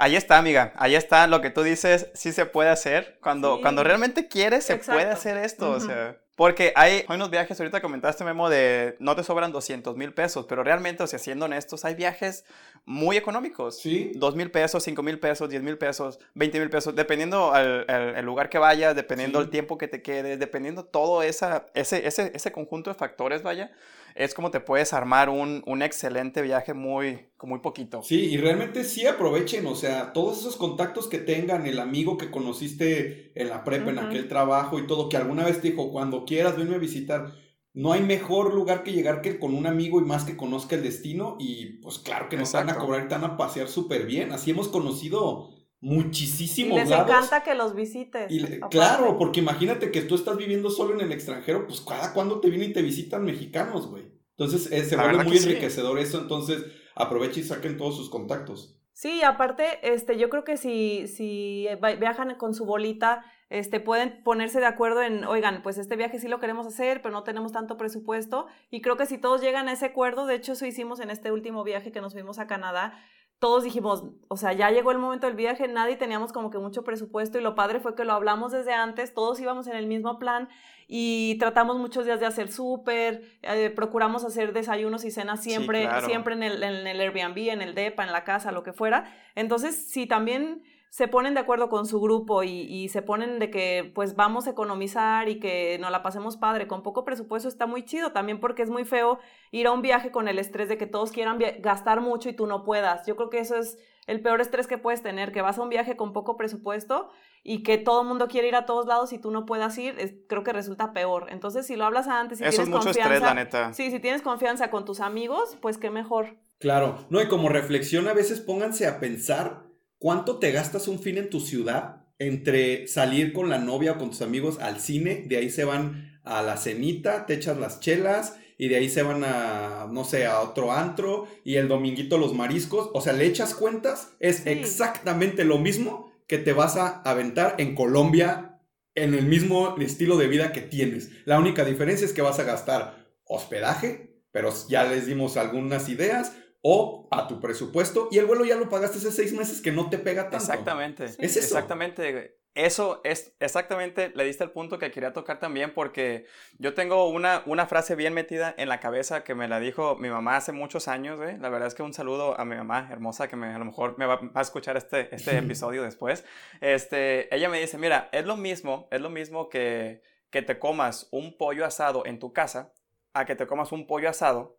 [0.01, 0.73] Ahí está, amiga.
[0.77, 3.19] Ahí está lo que tú dices, sí se puede hacer.
[3.21, 5.73] Cuando, cuando realmente quieres, se puede hacer esto.
[5.73, 9.97] O sea, Porque hay, hay unos viajes, ahorita comentaste, Memo, de no te sobran 200
[9.97, 12.45] mil pesos, pero realmente, o sea, siendo honestos, hay viajes
[12.85, 13.81] muy económicos.
[13.81, 14.13] Sí.
[14.15, 18.51] 2 mil pesos, 5 mil pesos, 10 mil pesos, 20 mil pesos, dependiendo el, lugar
[18.51, 22.89] que vayas, dependiendo el tiempo que te quedes, dependiendo todo esa, ese, ese, ese conjunto
[22.91, 23.73] de factores, vaya
[24.19, 28.03] es como te puedes armar un, un, excelente viaje muy, con muy poquito.
[28.03, 32.29] Sí, y realmente sí aprovechen, o sea, todos esos contactos que tengan, el amigo que
[32.29, 36.25] conociste en la prepa, en aquel trabajo y todo, que alguna vez te dijo, cuando
[36.25, 37.33] quieras, venme a visitar.
[37.75, 40.83] No hay mejor lugar que llegar que con un amigo y más que conozca el
[40.83, 44.05] destino y pues claro que nos van a cobrar y te van a pasear súper
[44.05, 44.33] bien.
[44.33, 48.31] Así hemos conocido muchísimos y les encanta que los visites.
[48.31, 52.41] Y claro, porque imagínate que tú estás viviendo solo en el extranjero, pues cada cuando
[52.41, 54.05] te vienen y te visitan mexicanos, güey.
[54.37, 56.65] Entonces eh, se vuelve muy enriquecedor eso, entonces
[56.95, 58.79] aprovechen y saquen todos sus contactos.
[58.93, 61.69] Sí, aparte, este, yo creo que si, si
[62.01, 66.27] viajan con su bolita, este, pueden ponerse de acuerdo en, oigan, pues este viaje sí
[66.27, 68.47] lo queremos hacer, pero no tenemos tanto presupuesto.
[68.71, 71.31] Y creo que si todos llegan a ese acuerdo, de hecho eso hicimos en este
[71.31, 72.99] último viaje que nos fuimos a Canadá,
[73.39, 76.83] todos dijimos, o sea, ya llegó el momento del viaje, nadie teníamos como que mucho
[76.83, 80.19] presupuesto y lo padre fue que lo hablamos desde antes, todos íbamos en el mismo
[80.19, 80.49] plan
[80.89, 86.35] y tratamos muchos días de hacer súper, eh, procuramos hacer desayunos y cenas siempre, siempre
[86.35, 89.15] en el, en el Airbnb, en el DEPA, en la casa, lo que fuera.
[89.37, 93.93] Entonces, si también se ponen de acuerdo con su grupo y, se ponen de que
[93.95, 97.85] pues vamos a economizar y que nos la pasemos padre, con poco presupuesto está muy
[97.85, 99.19] chido, también porque es muy feo
[99.51, 102.47] ir a un viaje con el estrés de que todos quieran gastar mucho y tú
[102.47, 103.07] no puedas.
[103.07, 105.69] Yo creo que eso es el peor estrés que puedes tener, que vas a un
[105.69, 107.11] viaje con poco presupuesto
[107.45, 110.25] y que todo el mundo quiere ir a todos lados y tú no puedas ir,
[110.29, 111.27] creo que resulta peor.
[111.29, 113.73] Entonces, si lo hablas antes, si eso tienes es mucho confianza, estrés, la neta.
[113.75, 116.39] Sí, si tienes confianza con tus amigos, pues qué mejor.
[116.59, 119.68] Claro, no, y como reflexión a veces pónganse a pensar
[119.99, 124.11] ¿Cuánto te gastas un fin en tu ciudad entre salir con la novia o con
[124.11, 125.25] tus amigos al cine?
[125.27, 129.03] De ahí se van a la cenita, te echas las chelas y de ahí se
[129.03, 132.91] van a, no sé, a otro antro y el dominguito los mariscos.
[132.95, 137.75] O sea, le echas cuentas, es exactamente lo mismo que te vas a aventar en
[137.75, 138.61] Colombia
[138.95, 141.11] en el mismo estilo de vida que tienes.
[141.25, 146.33] La única diferencia es que vas a gastar hospedaje, pero ya les dimos algunas ideas,
[146.71, 149.89] o a tu presupuesto y el vuelo ya lo pagaste hace seis meses que no
[149.89, 150.37] te pega tanto.
[150.37, 151.05] Exactamente.
[151.07, 151.39] Es eso.
[151.39, 152.37] Exactamente.
[152.55, 156.27] Eso es exactamente, le diste el punto que quería tocar también porque
[156.59, 160.11] yo tengo una, una frase bien metida en la cabeza que me la dijo mi
[160.11, 161.39] mamá hace muchos años, ¿eh?
[161.41, 163.97] La verdad es que un saludo a mi mamá hermosa que me, a lo mejor
[163.97, 166.25] me va, a escuchar este, este episodio después.
[166.61, 171.09] Este, ella me dice, mira, es lo mismo, es lo mismo que, que te comas
[171.13, 172.75] un pollo asado en tu casa
[173.15, 174.58] a que te comas un pollo asado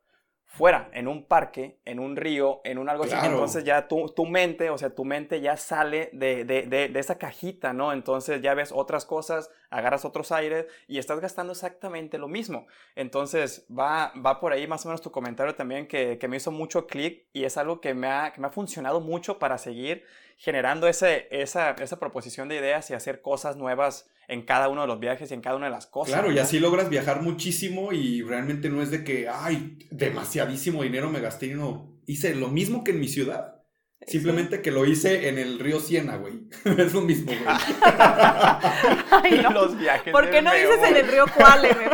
[0.52, 3.14] fuera, en un parque, en un río, en un algo así.
[3.24, 7.20] Entonces ya tu, tu, mente, o sea, tu mente ya sale de, de, de, esa
[7.20, 7.94] cajita, ¿no?
[7.94, 12.66] Entonces ya ves otras cosas, agarras otros aires y estás gastando exactamente lo mismo.
[12.96, 16.50] Entonces va, va por ahí más o menos tu comentario también que, que me hizo
[16.50, 20.04] mucho clic y es algo que me, ha, que me ha funcionado mucho para seguir
[20.36, 24.88] generando ese, esa, esa proposición de ideas y hacer cosas nuevas en cada uno de
[24.88, 26.14] los viajes y en cada una de las cosas.
[26.14, 31.10] Claro, y así logras viajar muchísimo y realmente no es de que, ay, demasiadísimo dinero
[31.10, 33.56] me gasté y no hice lo mismo que en mi ciudad.
[34.08, 36.48] Simplemente que lo hice en el río Siena, güey.
[36.78, 37.44] es lo mismo, güey.
[39.12, 39.50] Ay, no.
[39.54, 40.12] Los viajes.
[40.12, 41.89] ¿Por qué no dices en el río Cuale mejor?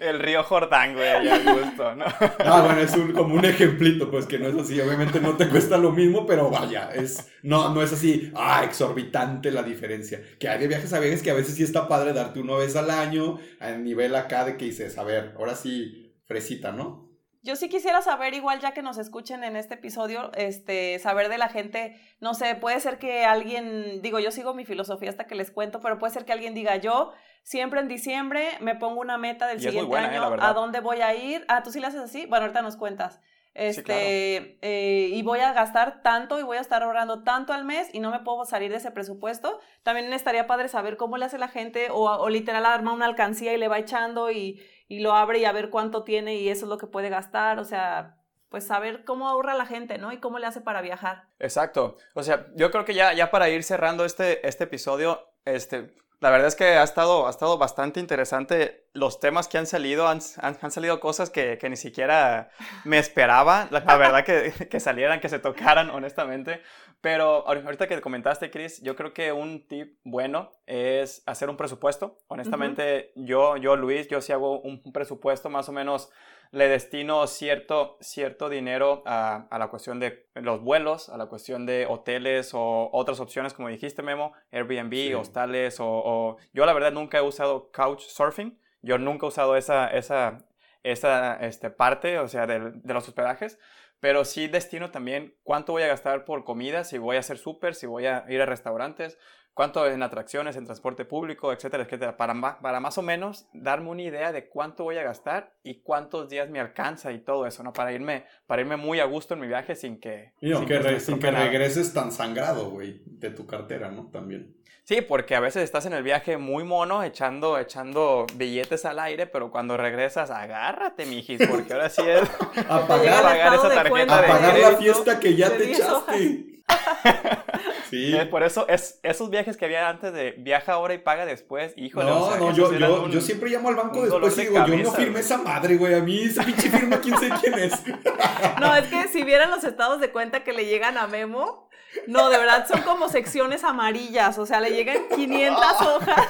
[0.00, 2.04] El río Jordán, güey, ya gusto, ¿no?
[2.38, 4.80] Ah, bueno, es un, como un ejemplito, pues que no es así.
[4.80, 9.50] Obviamente no te cuesta lo mismo, pero vaya, es, no, no es así, ah, exorbitante
[9.50, 10.20] la diferencia.
[10.38, 12.76] Que hay de viajes a viajes que a veces sí está padre darte una vez
[12.76, 17.08] al año, a nivel acá de que dices, a ver, ahora sí, fresita, ¿no?
[17.42, 21.38] Yo sí quisiera saber, igual ya que nos escuchen en este episodio, este, saber de
[21.38, 25.36] la gente, no sé, puede ser que alguien, digo, yo sigo mi filosofía hasta que
[25.36, 29.18] les cuento, pero puede ser que alguien diga, yo siempre en diciembre me pongo una
[29.18, 29.98] meta del siguiente ¿eh?
[29.98, 31.44] año, a dónde voy a ir.
[31.48, 32.26] Ah, tú sí le haces así.
[32.26, 33.20] Bueno, ahorita nos cuentas.
[33.54, 37.88] Este, eh, y voy a gastar tanto y voy a estar ahorrando tanto al mes
[37.92, 39.58] y no me puedo salir de ese presupuesto.
[39.82, 43.52] También estaría padre saber cómo le hace la gente o, o literal arma una alcancía
[43.52, 46.66] y le va echando y, y lo abre y a ver cuánto tiene y eso
[46.66, 47.58] es lo que puede gastar.
[47.58, 50.12] O sea, pues saber cómo ahorra la gente, ¿no?
[50.12, 51.24] Y cómo le hace para viajar.
[51.38, 51.96] Exacto.
[52.14, 56.30] O sea, yo creo que ya, ya para ir cerrando este, este episodio, este, la
[56.30, 60.08] verdad es que ha estado, ha estado bastante interesante los temas que han salido.
[60.08, 62.50] Han, han, salido cosas que, que, ni siquiera
[62.84, 66.62] me esperaba, la, verdad, que, que, salieran, que se tocaran, honestamente.
[67.00, 72.18] Pero ahorita que comentaste, Chris, yo creo que un tip bueno es hacer un presupuesto.
[72.26, 76.10] Honestamente, yo, yo, Luis, yo sí hago un presupuesto más o menos
[76.50, 81.66] le destino cierto, cierto dinero a, a, la cuestión de los vuelos, a la cuestión
[81.66, 87.18] de hoteles o otras opciones, como dijiste, Memo, Airbnb, hostales o, Yo la verdad nunca
[87.18, 90.46] he usado Couchsurfing, yo nunca he usado esa, esa,
[90.82, 93.58] esa este, parte, o sea, de, de los hospedajes,
[94.00, 97.74] pero sí destino también cuánto voy a gastar por comida, si voy a hacer súper,
[97.74, 99.18] si voy a ir a restaurantes,
[99.58, 104.02] cuánto en atracciones, en transporte público, etcétera, etcétera, para, para más o menos darme una
[104.02, 107.72] idea de cuánto voy a gastar y cuántos días me alcanza y todo eso, ¿no?
[107.72, 110.30] Para irme, para irme muy a gusto en mi viaje sin que...
[110.40, 114.08] sin, que, sin que regreses tan sangrado, güey, de tu cartera, ¿no?
[114.12, 114.54] También.
[114.84, 119.26] Sí, porque a veces estás en el viaje muy mono, echando, echando billetes al aire,
[119.26, 122.22] pero cuando regresas, agárrate, mijis, porque ahora sí es
[122.68, 126.62] apagar, pagar esa tarjeta de Apagar la fiesta que ya te echaste.
[127.90, 128.14] sí.
[128.14, 131.72] Eh, por eso, es, esos viajes que había antes de viaja ahora y paga después,
[131.76, 132.10] híjole.
[132.10, 135.20] No, no, yo, yo, yo, siempre llamo al banco después y digo, yo no firmé
[135.20, 135.94] esa madre, güey.
[135.94, 137.72] A mí ese pinche firma, quién sé quién es.
[138.60, 141.67] no, es que si vieran los estados de cuenta que le llegan a Memo,
[142.06, 146.26] no, de verdad son como secciones amarillas, o sea, le llegan 500 hojas.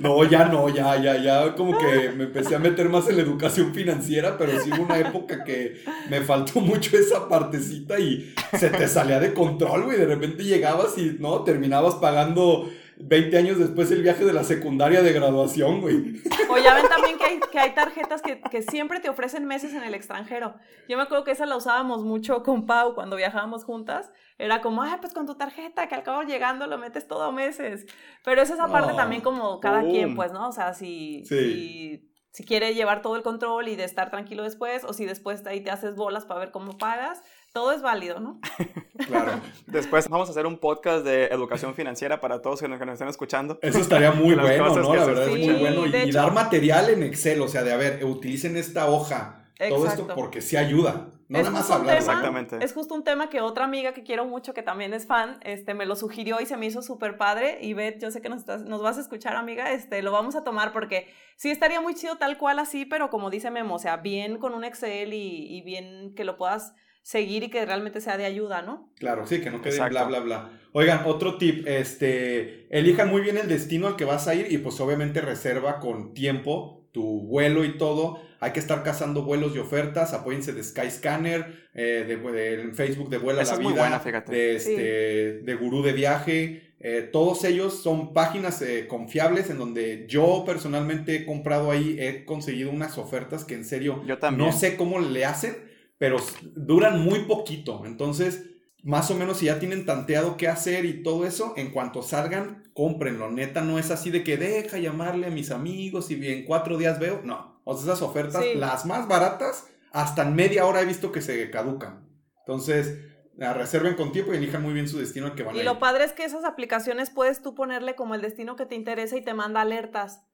[0.00, 3.22] No, ya no, ya, ya, ya, como que me empecé a meter más en la
[3.22, 8.70] educación financiera, pero sí hubo una época que me faltó mucho esa partecita y se
[8.70, 11.42] te salía de control, güey, de repente llegabas y, ¿no?
[11.44, 16.20] Terminabas pagando 20 años después el viaje de la secundaria de graduación, güey.
[16.48, 19.74] O ya ven también que hay, que hay tarjetas que, que, siempre te ofrecen meses
[19.74, 20.54] en el extranjero.
[20.88, 24.10] Yo me acuerdo que esa la usábamos mucho con Pau cuando viajábamos juntas.
[24.38, 27.86] Era como, ay, pues con tu tarjeta, que al cabo llegando lo metes todo meses.
[28.24, 30.48] Pero es esa parte también como cada quien, pues, ¿no?
[30.48, 34.84] O sea, si, si, si quiere llevar todo el control y de estar tranquilo después,
[34.84, 37.22] o si después ahí te haces bolas para ver cómo pagas,
[37.52, 38.40] todo es válido, ¿no?
[39.08, 39.32] Claro.
[39.66, 42.92] Después vamos a hacer un podcast de educación financiera para todos que nos, que nos
[42.92, 43.58] estén escuchando.
[43.60, 44.94] Eso estaría muy bueno, ¿no?
[44.94, 45.86] La verdad es muy bueno.
[45.86, 49.50] Y, dar material en Excel, o sea, de a ver, utilicen esta hoja.
[49.68, 51.08] Todo esto porque sí ayuda.
[51.28, 51.96] No es nada más hablar.
[51.96, 52.58] Exactamente.
[52.62, 55.74] Es justo un tema que otra amiga que quiero mucho, que también es fan, este,
[55.74, 57.58] me lo sugirió y se me hizo súper padre.
[57.60, 60.36] Y Beth, yo sé que nos, estás, nos vas a escuchar, amiga, este, lo vamos
[60.36, 63.78] a tomar porque sí estaría muy chido tal cual así, pero como dice Memo, o
[63.80, 68.00] sea, bien con un Excel y, y bien que lo puedas seguir y que realmente
[68.00, 68.90] sea de ayuda, ¿no?
[68.98, 70.60] Claro, sí, que no quede bla, bla, bla.
[70.72, 74.58] Oigan, otro tip, este, elijan muy bien el destino al que vas a ir y
[74.58, 78.20] pues obviamente reserva con tiempo tu vuelo y todo.
[78.40, 80.12] Hay que estar cazando vuelos y ofertas.
[80.12, 85.92] Apóyense de Skyscanner, eh, de, Facebook de Vuela la Vida, de, este, de Gurú de
[85.92, 86.74] Viaje.
[86.80, 92.24] Eh, todos ellos son páginas eh, confiables en donde yo personalmente he comprado ahí, he
[92.24, 94.50] conseguido unas ofertas que en serio yo también.
[94.50, 96.18] no sé cómo le hacen pero
[96.54, 97.82] duran muy poquito.
[97.84, 98.44] Entonces,
[98.82, 102.64] más o menos si ya tienen tanteado qué hacer y todo eso, en cuanto salgan,
[102.74, 103.30] cómprenlo.
[103.30, 106.98] Neta, no es así de que deja llamarle a mis amigos y en cuatro días
[106.98, 107.20] veo.
[107.24, 111.20] No, o sea, esas ofertas, las más baratas, hasta en media hora he visto que
[111.20, 112.08] se caducan.
[112.40, 112.98] Entonces,
[113.36, 115.62] la reserven con tiempo y elijan muy bien su destino al que van y a
[115.62, 115.64] ir.
[115.64, 118.74] Y lo padre es que esas aplicaciones puedes tú ponerle como el destino que te
[118.74, 120.24] interesa y te manda alertas.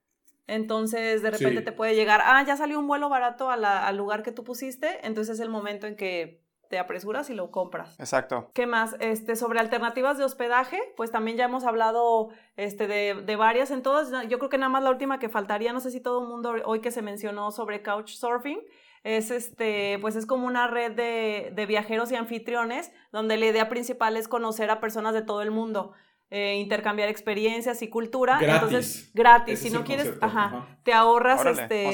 [0.49, 4.33] Entonces, de repente te puede llegar, ah, ya salió un vuelo barato al lugar que
[4.33, 7.99] tú pusiste, entonces es el momento en que te apresuras y lo compras.
[8.01, 8.51] Exacto.
[8.55, 8.97] ¿Qué más?
[9.01, 13.83] Este, sobre alternativas de hospedaje, pues también ya hemos hablado este, de, de, varias en
[13.83, 14.11] todas.
[14.29, 16.55] Yo creo que nada más la última que faltaría, no sé si todo el mundo
[16.65, 18.61] hoy que se mencionó sobre Couchsurfing,
[19.05, 23.69] es este, pues es como una red de, de viajeros y anfitriones, donde la idea
[23.69, 25.93] principal es conocer a personas de todo el mundo.
[26.31, 28.39] Eh, intercambiar experiencias y cultura.
[28.39, 28.63] Gratis.
[28.63, 29.61] Entonces, gratis.
[29.61, 31.91] si no quieres, ajá, te ahorras este.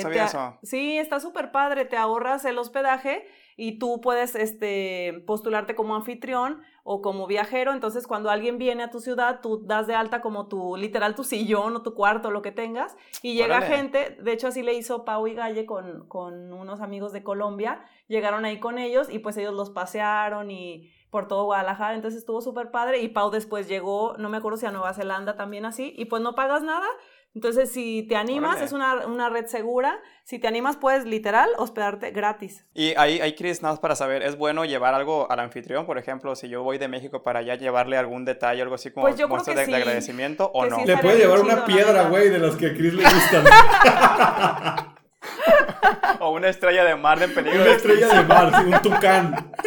[0.65, 1.85] sí, está súper padre.
[1.85, 7.73] Te ahorras el hospedaje y tú puedes este, postularte como anfitrión o como viajero.
[7.73, 11.23] Entonces, cuando alguien viene a tu ciudad, tú das de alta como tu, literal, tu
[11.23, 12.97] sillón o tu cuarto, lo que tengas.
[13.23, 17.13] Y llega gente, de hecho, así le hizo Pau y Galle con, con unos amigos
[17.13, 17.85] de Colombia.
[18.09, 22.41] Llegaron ahí con ellos y pues ellos los pasearon y por todo Guadalajara, entonces estuvo
[22.41, 25.95] súper padre y Pau después llegó, no me acuerdo si a Nueva Zelanda también así,
[25.97, 26.89] y pues no pagas nada,
[27.37, 32.11] entonces si te animas es una, una, red segura, si te animas puedes literal hospedarte
[32.11, 32.67] gratis.
[32.75, 35.87] Y ahí, ahí Chris, nada más para saber, ¿es bueno llevar algo al anfitrión?
[35.87, 39.07] Por ejemplo, si yo voy de México para allá, llevarle algún detalle, algo así como
[39.07, 40.85] pues muestra de, agradecimiento o no.
[40.85, 43.45] le puede llevar una piedra, güey, de las que a Chris le gustan.
[46.19, 47.63] o una estrella de mar de peligro.
[47.63, 49.53] Una estrella de mar, un tucán.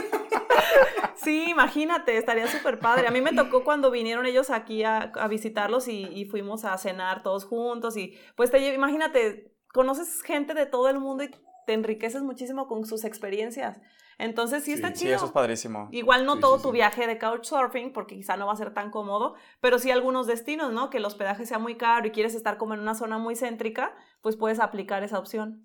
[1.18, 3.07] Sí, imagínate, estaría súper padre.
[3.07, 7.45] A mí me tocó cuando vinieron ellos aquí a, visitarlos y, fuimos a cenar todos
[7.45, 11.32] juntos y pues te imagínate, conoces gente de todo el mundo y
[11.65, 13.80] te enriqueces muchísimo con sus experiencias.
[14.20, 15.11] Entonces sí, está chido.
[15.11, 15.89] Sí, eso es padrísimo.
[15.91, 19.36] Igual no todo tu viaje de couchsurfing, porque quizá no va a ser tan cómodo,
[19.61, 20.89] pero sí algunos destinos, ¿no?
[20.89, 23.95] Que el hospedaje sea muy caro y quieres estar como en una zona muy céntrica,
[24.22, 25.61] pues puedes aplicar esa opción.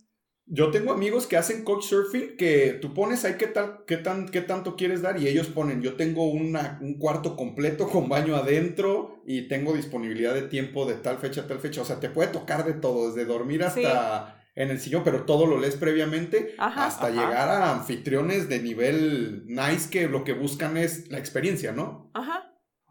[0.47, 4.41] Yo tengo amigos que hacen couchsurfing que tú pones ahí qué, tal, qué, tan, qué
[4.43, 9.23] tanto quieres dar y ellos ponen, yo tengo una, un cuarto completo con baño adentro
[9.27, 11.83] y tengo disponibilidad de tiempo de tal fecha a tal fecha.
[11.83, 15.47] O sea, te puede tocar de todo, desde dormir hasta en el sillón, pero todo
[15.47, 21.11] lo lees previamente hasta llegar a anfitriones de nivel nice que lo que buscan es
[21.11, 22.11] la experiencia, ¿no?
[22.15, 22.49] Ajá.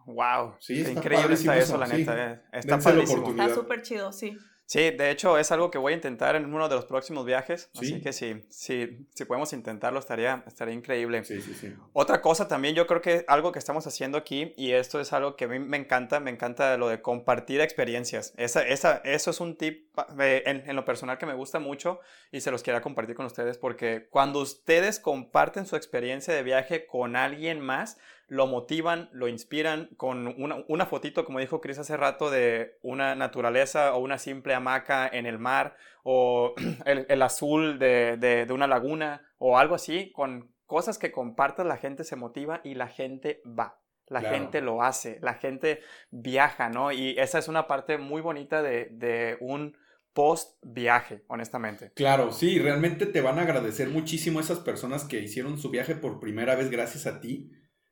[0.08, 0.56] Wow.
[0.60, 2.32] Sí, está increíble está eso, la neta.
[2.32, 2.42] Eh.
[2.54, 4.36] Está Está súper chido, sí.
[4.66, 7.70] Sí, de hecho es algo que voy a intentar en uno de los próximos viajes,
[7.76, 11.26] así que sí, sí, si podemos intentarlo estaría, estaría increíble.
[11.26, 11.74] Sí, sí, sí.
[11.92, 15.36] Otra cosa también, yo creo que algo que estamos haciendo aquí, y esto es algo
[15.36, 18.34] que a mí me encanta, me encanta lo de compartir experiencias.
[18.38, 22.00] Esa, esa, eso es un tip en, en, lo personal que me gusta mucho
[22.32, 26.86] y se los quiero compartir con ustedes porque cuando ustedes comparten su experiencia de viaje
[26.86, 27.98] con alguien más,
[28.32, 33.14] lo motivan, lo inspiran con una, una fotito, como dijo Chris hace rato, de una
[33.14, 36.54] naturaleza o una simple hamaca en el mar o
[36.86, 41.66] el, el azul de, de, de, una laguna o algo así, con cosas que compartas
[41.66, 43.82] la gente se motiva y la gente va.
[44.08, 46.94] La gente lo hace, la gente viaja, ¿no?
[46.94, 49.78] Y esa es una parte muy bonita de, de un
[50.14, 51.92] post viaje, honestamente.
[51.96, 56.22] Claro, sí, realmente te van a agradecer muchísimo esas personas que hicieron su viaje por
[56.22, 57.52] primera vez gracias a ti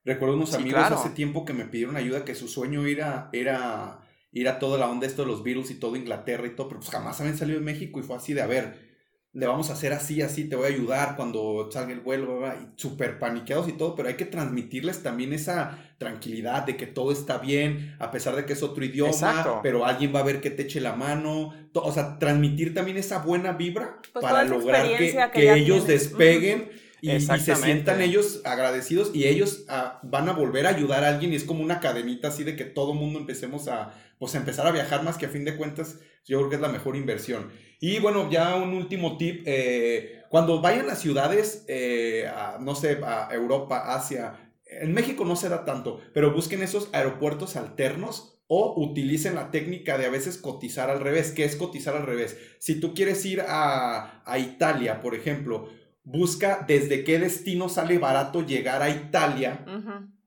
[0.10, 4.00] Recuerdo unos amigos hace tiempo que me pidieron ayuda, que su sueño era, era
[4.32, 6.80] ir a toda la onda esto de los Beatles y todo Inglaterra y todo, pero
[6.80, 8.90] pues jamás habían salido de México y fue así de, a ver,
[9.34, 12.80] le vamos a hacer así, así, te voy a ayudar cuando salga el vuelo, y
[12.82, 17.38] súper paniqueados y todo, pero hay que transmitirles también esa tranquilidad de que todo está
[17.38, 20.64] bien, a pesar de que es otro idioma, pero alguien va a ver que te
[20.64, 25.86] eche la mano, o sea, transmitir también esa buena vibra pues para lograr que, ellos
[25.86, 31.10] despeguen y, se sientan ellos agradecidos y ellos ah, van a volver a ayudar a
[31.10, 34.68] alguien y es como una cadenita así de que todo mundo empecemos a, pues, empezar
[34.68, 37.52] a viajar más que a fin de cuentas yo creo que es la mejor inversión.
[37.80, 42.30] Y bueno, ya un último tip, eh, cuando vayan a ciudades, eh,
[42.60, 47.56] no sé, a Europa, Asia, en México no se da tanto, pero busquen esos aeropuertos
[47.56, 51.32] alternos o utilicen la técnica de a veces cotizar al revés.
[51.32, 52.38] ¿Qué es cotizar al revés?
[52.60, 55.70] Si tú quieres ir a, a Italia, por ejemplo,
[56.12, 59.64] busca desde qué destino sale barato llegar a Italia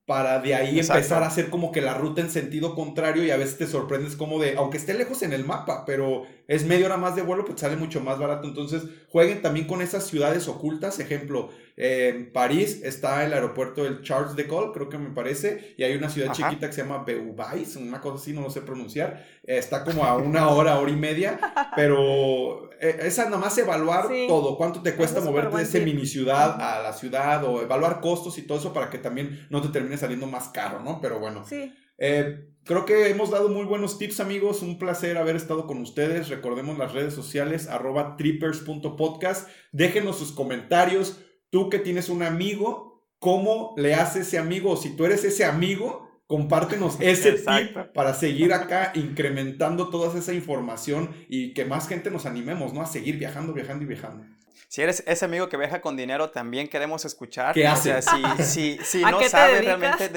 [0.07, 3.37] para de ahí empezar a hacer como que la ruta en sentido contrario y a
[3.37, 6.97] veces te sorprendes como de, aunque esté lejos en el mapa, pero es media hora
[6.97, 8.49] más de vuelo, pues sale mucho más barato.
[8.49, 10.99] Entonces jueguen también con esas ciudades ocultas.
[11.01, 15.85] Ejemplo, en París está el aeropuerto del Charles de Gaulle, creo que me parece, y
[15.85, 19.25] hay una ciudad chiquita que se llama Beauvais, una cosa así, no lo sé pronunciar.
[19.43, 21.39] está como a una hora, hora y media,
[21.77, 26.61] pero eh, esa nada más evaluar todo, cuánto te cuesta moverte de esa mini ciudad
[26.61, 29.97] a la ciudad o evaluar costos y todo eso para que también no te termine
[29.97, 31.01] saliendo más caro, ¿no?
[31.01, 31.45] Pero bueno.
[31.47, 31.73] Sí.
[31.99, 34.63] Eh, creo que hemos dado muy buenos tips, amigos.
[34.63, 36.29] Un placer haber estado con ustedes.
[36.29, 39.49] Recordemos las redes sociales, arroba trippers.podcast.
[39.73, 41.21] Déjenos sus comentarios.
[41.51, 44.77] Tú que tienes un amigo, ¿cómo le haces ese amigo?
[44.77, 51.15] Si tú eres ese amigo, compártenos ese tip para seguir acá incrementando toda esa información
[51.29, 52.81] y que más gente nos animemos, ¿no?
[52.81, 54.25] A seguir viajando, viajando y viajando.
[54.67, 57.53] Si eres ese amigo que viaja con dinero, también queremos escuchar.
[57.53, 57.95] ¿Qué hace?
[57.95, 60.09] O sea, si, si, no sabes realmente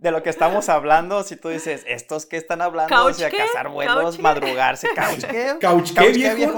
[0.00, 3.04] de, lo que estamos hablando, si tú dices, ¿estos qué están hablando?
[3.04, 5.56] o sea, cazar vuelos, madrugarse, couch, ¿qué?
[5.60, 6.48] ¿Couch, qué,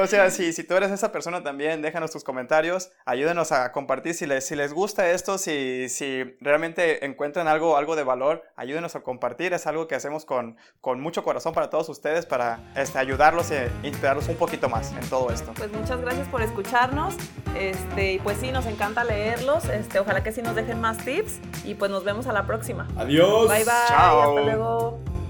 [0.00, 4.14] O sea, si, si tú eres esa persona también, déjanos tus comentarios, ayúdenos a compartir
[4.14, 8.94] si les, si les gusta esto, si, si realmente encuentran algo, algo de valor, ayúdenos
[8.94, 12.98] a compartir, es algo que hacemos con, con mucho corazón para todos ustedes, para este,
[12.98, 15.52] ayudarlos e inspirarlos un poquito más en todo esto.
[15.56, 17.16] Pues muchas gracias por escucharnos,
[17.56, 21.40] este, y pues sí, nos encanta leerlos, este, ojalá que sí nos dejen más tips,
[21.64, 22.86] y pues nos vemos a la próxima.
[22.96, 23.48] Adiós.
[23.48, 24.20] Bye bye, Chao.
[24.20, 25.27] hasta luego.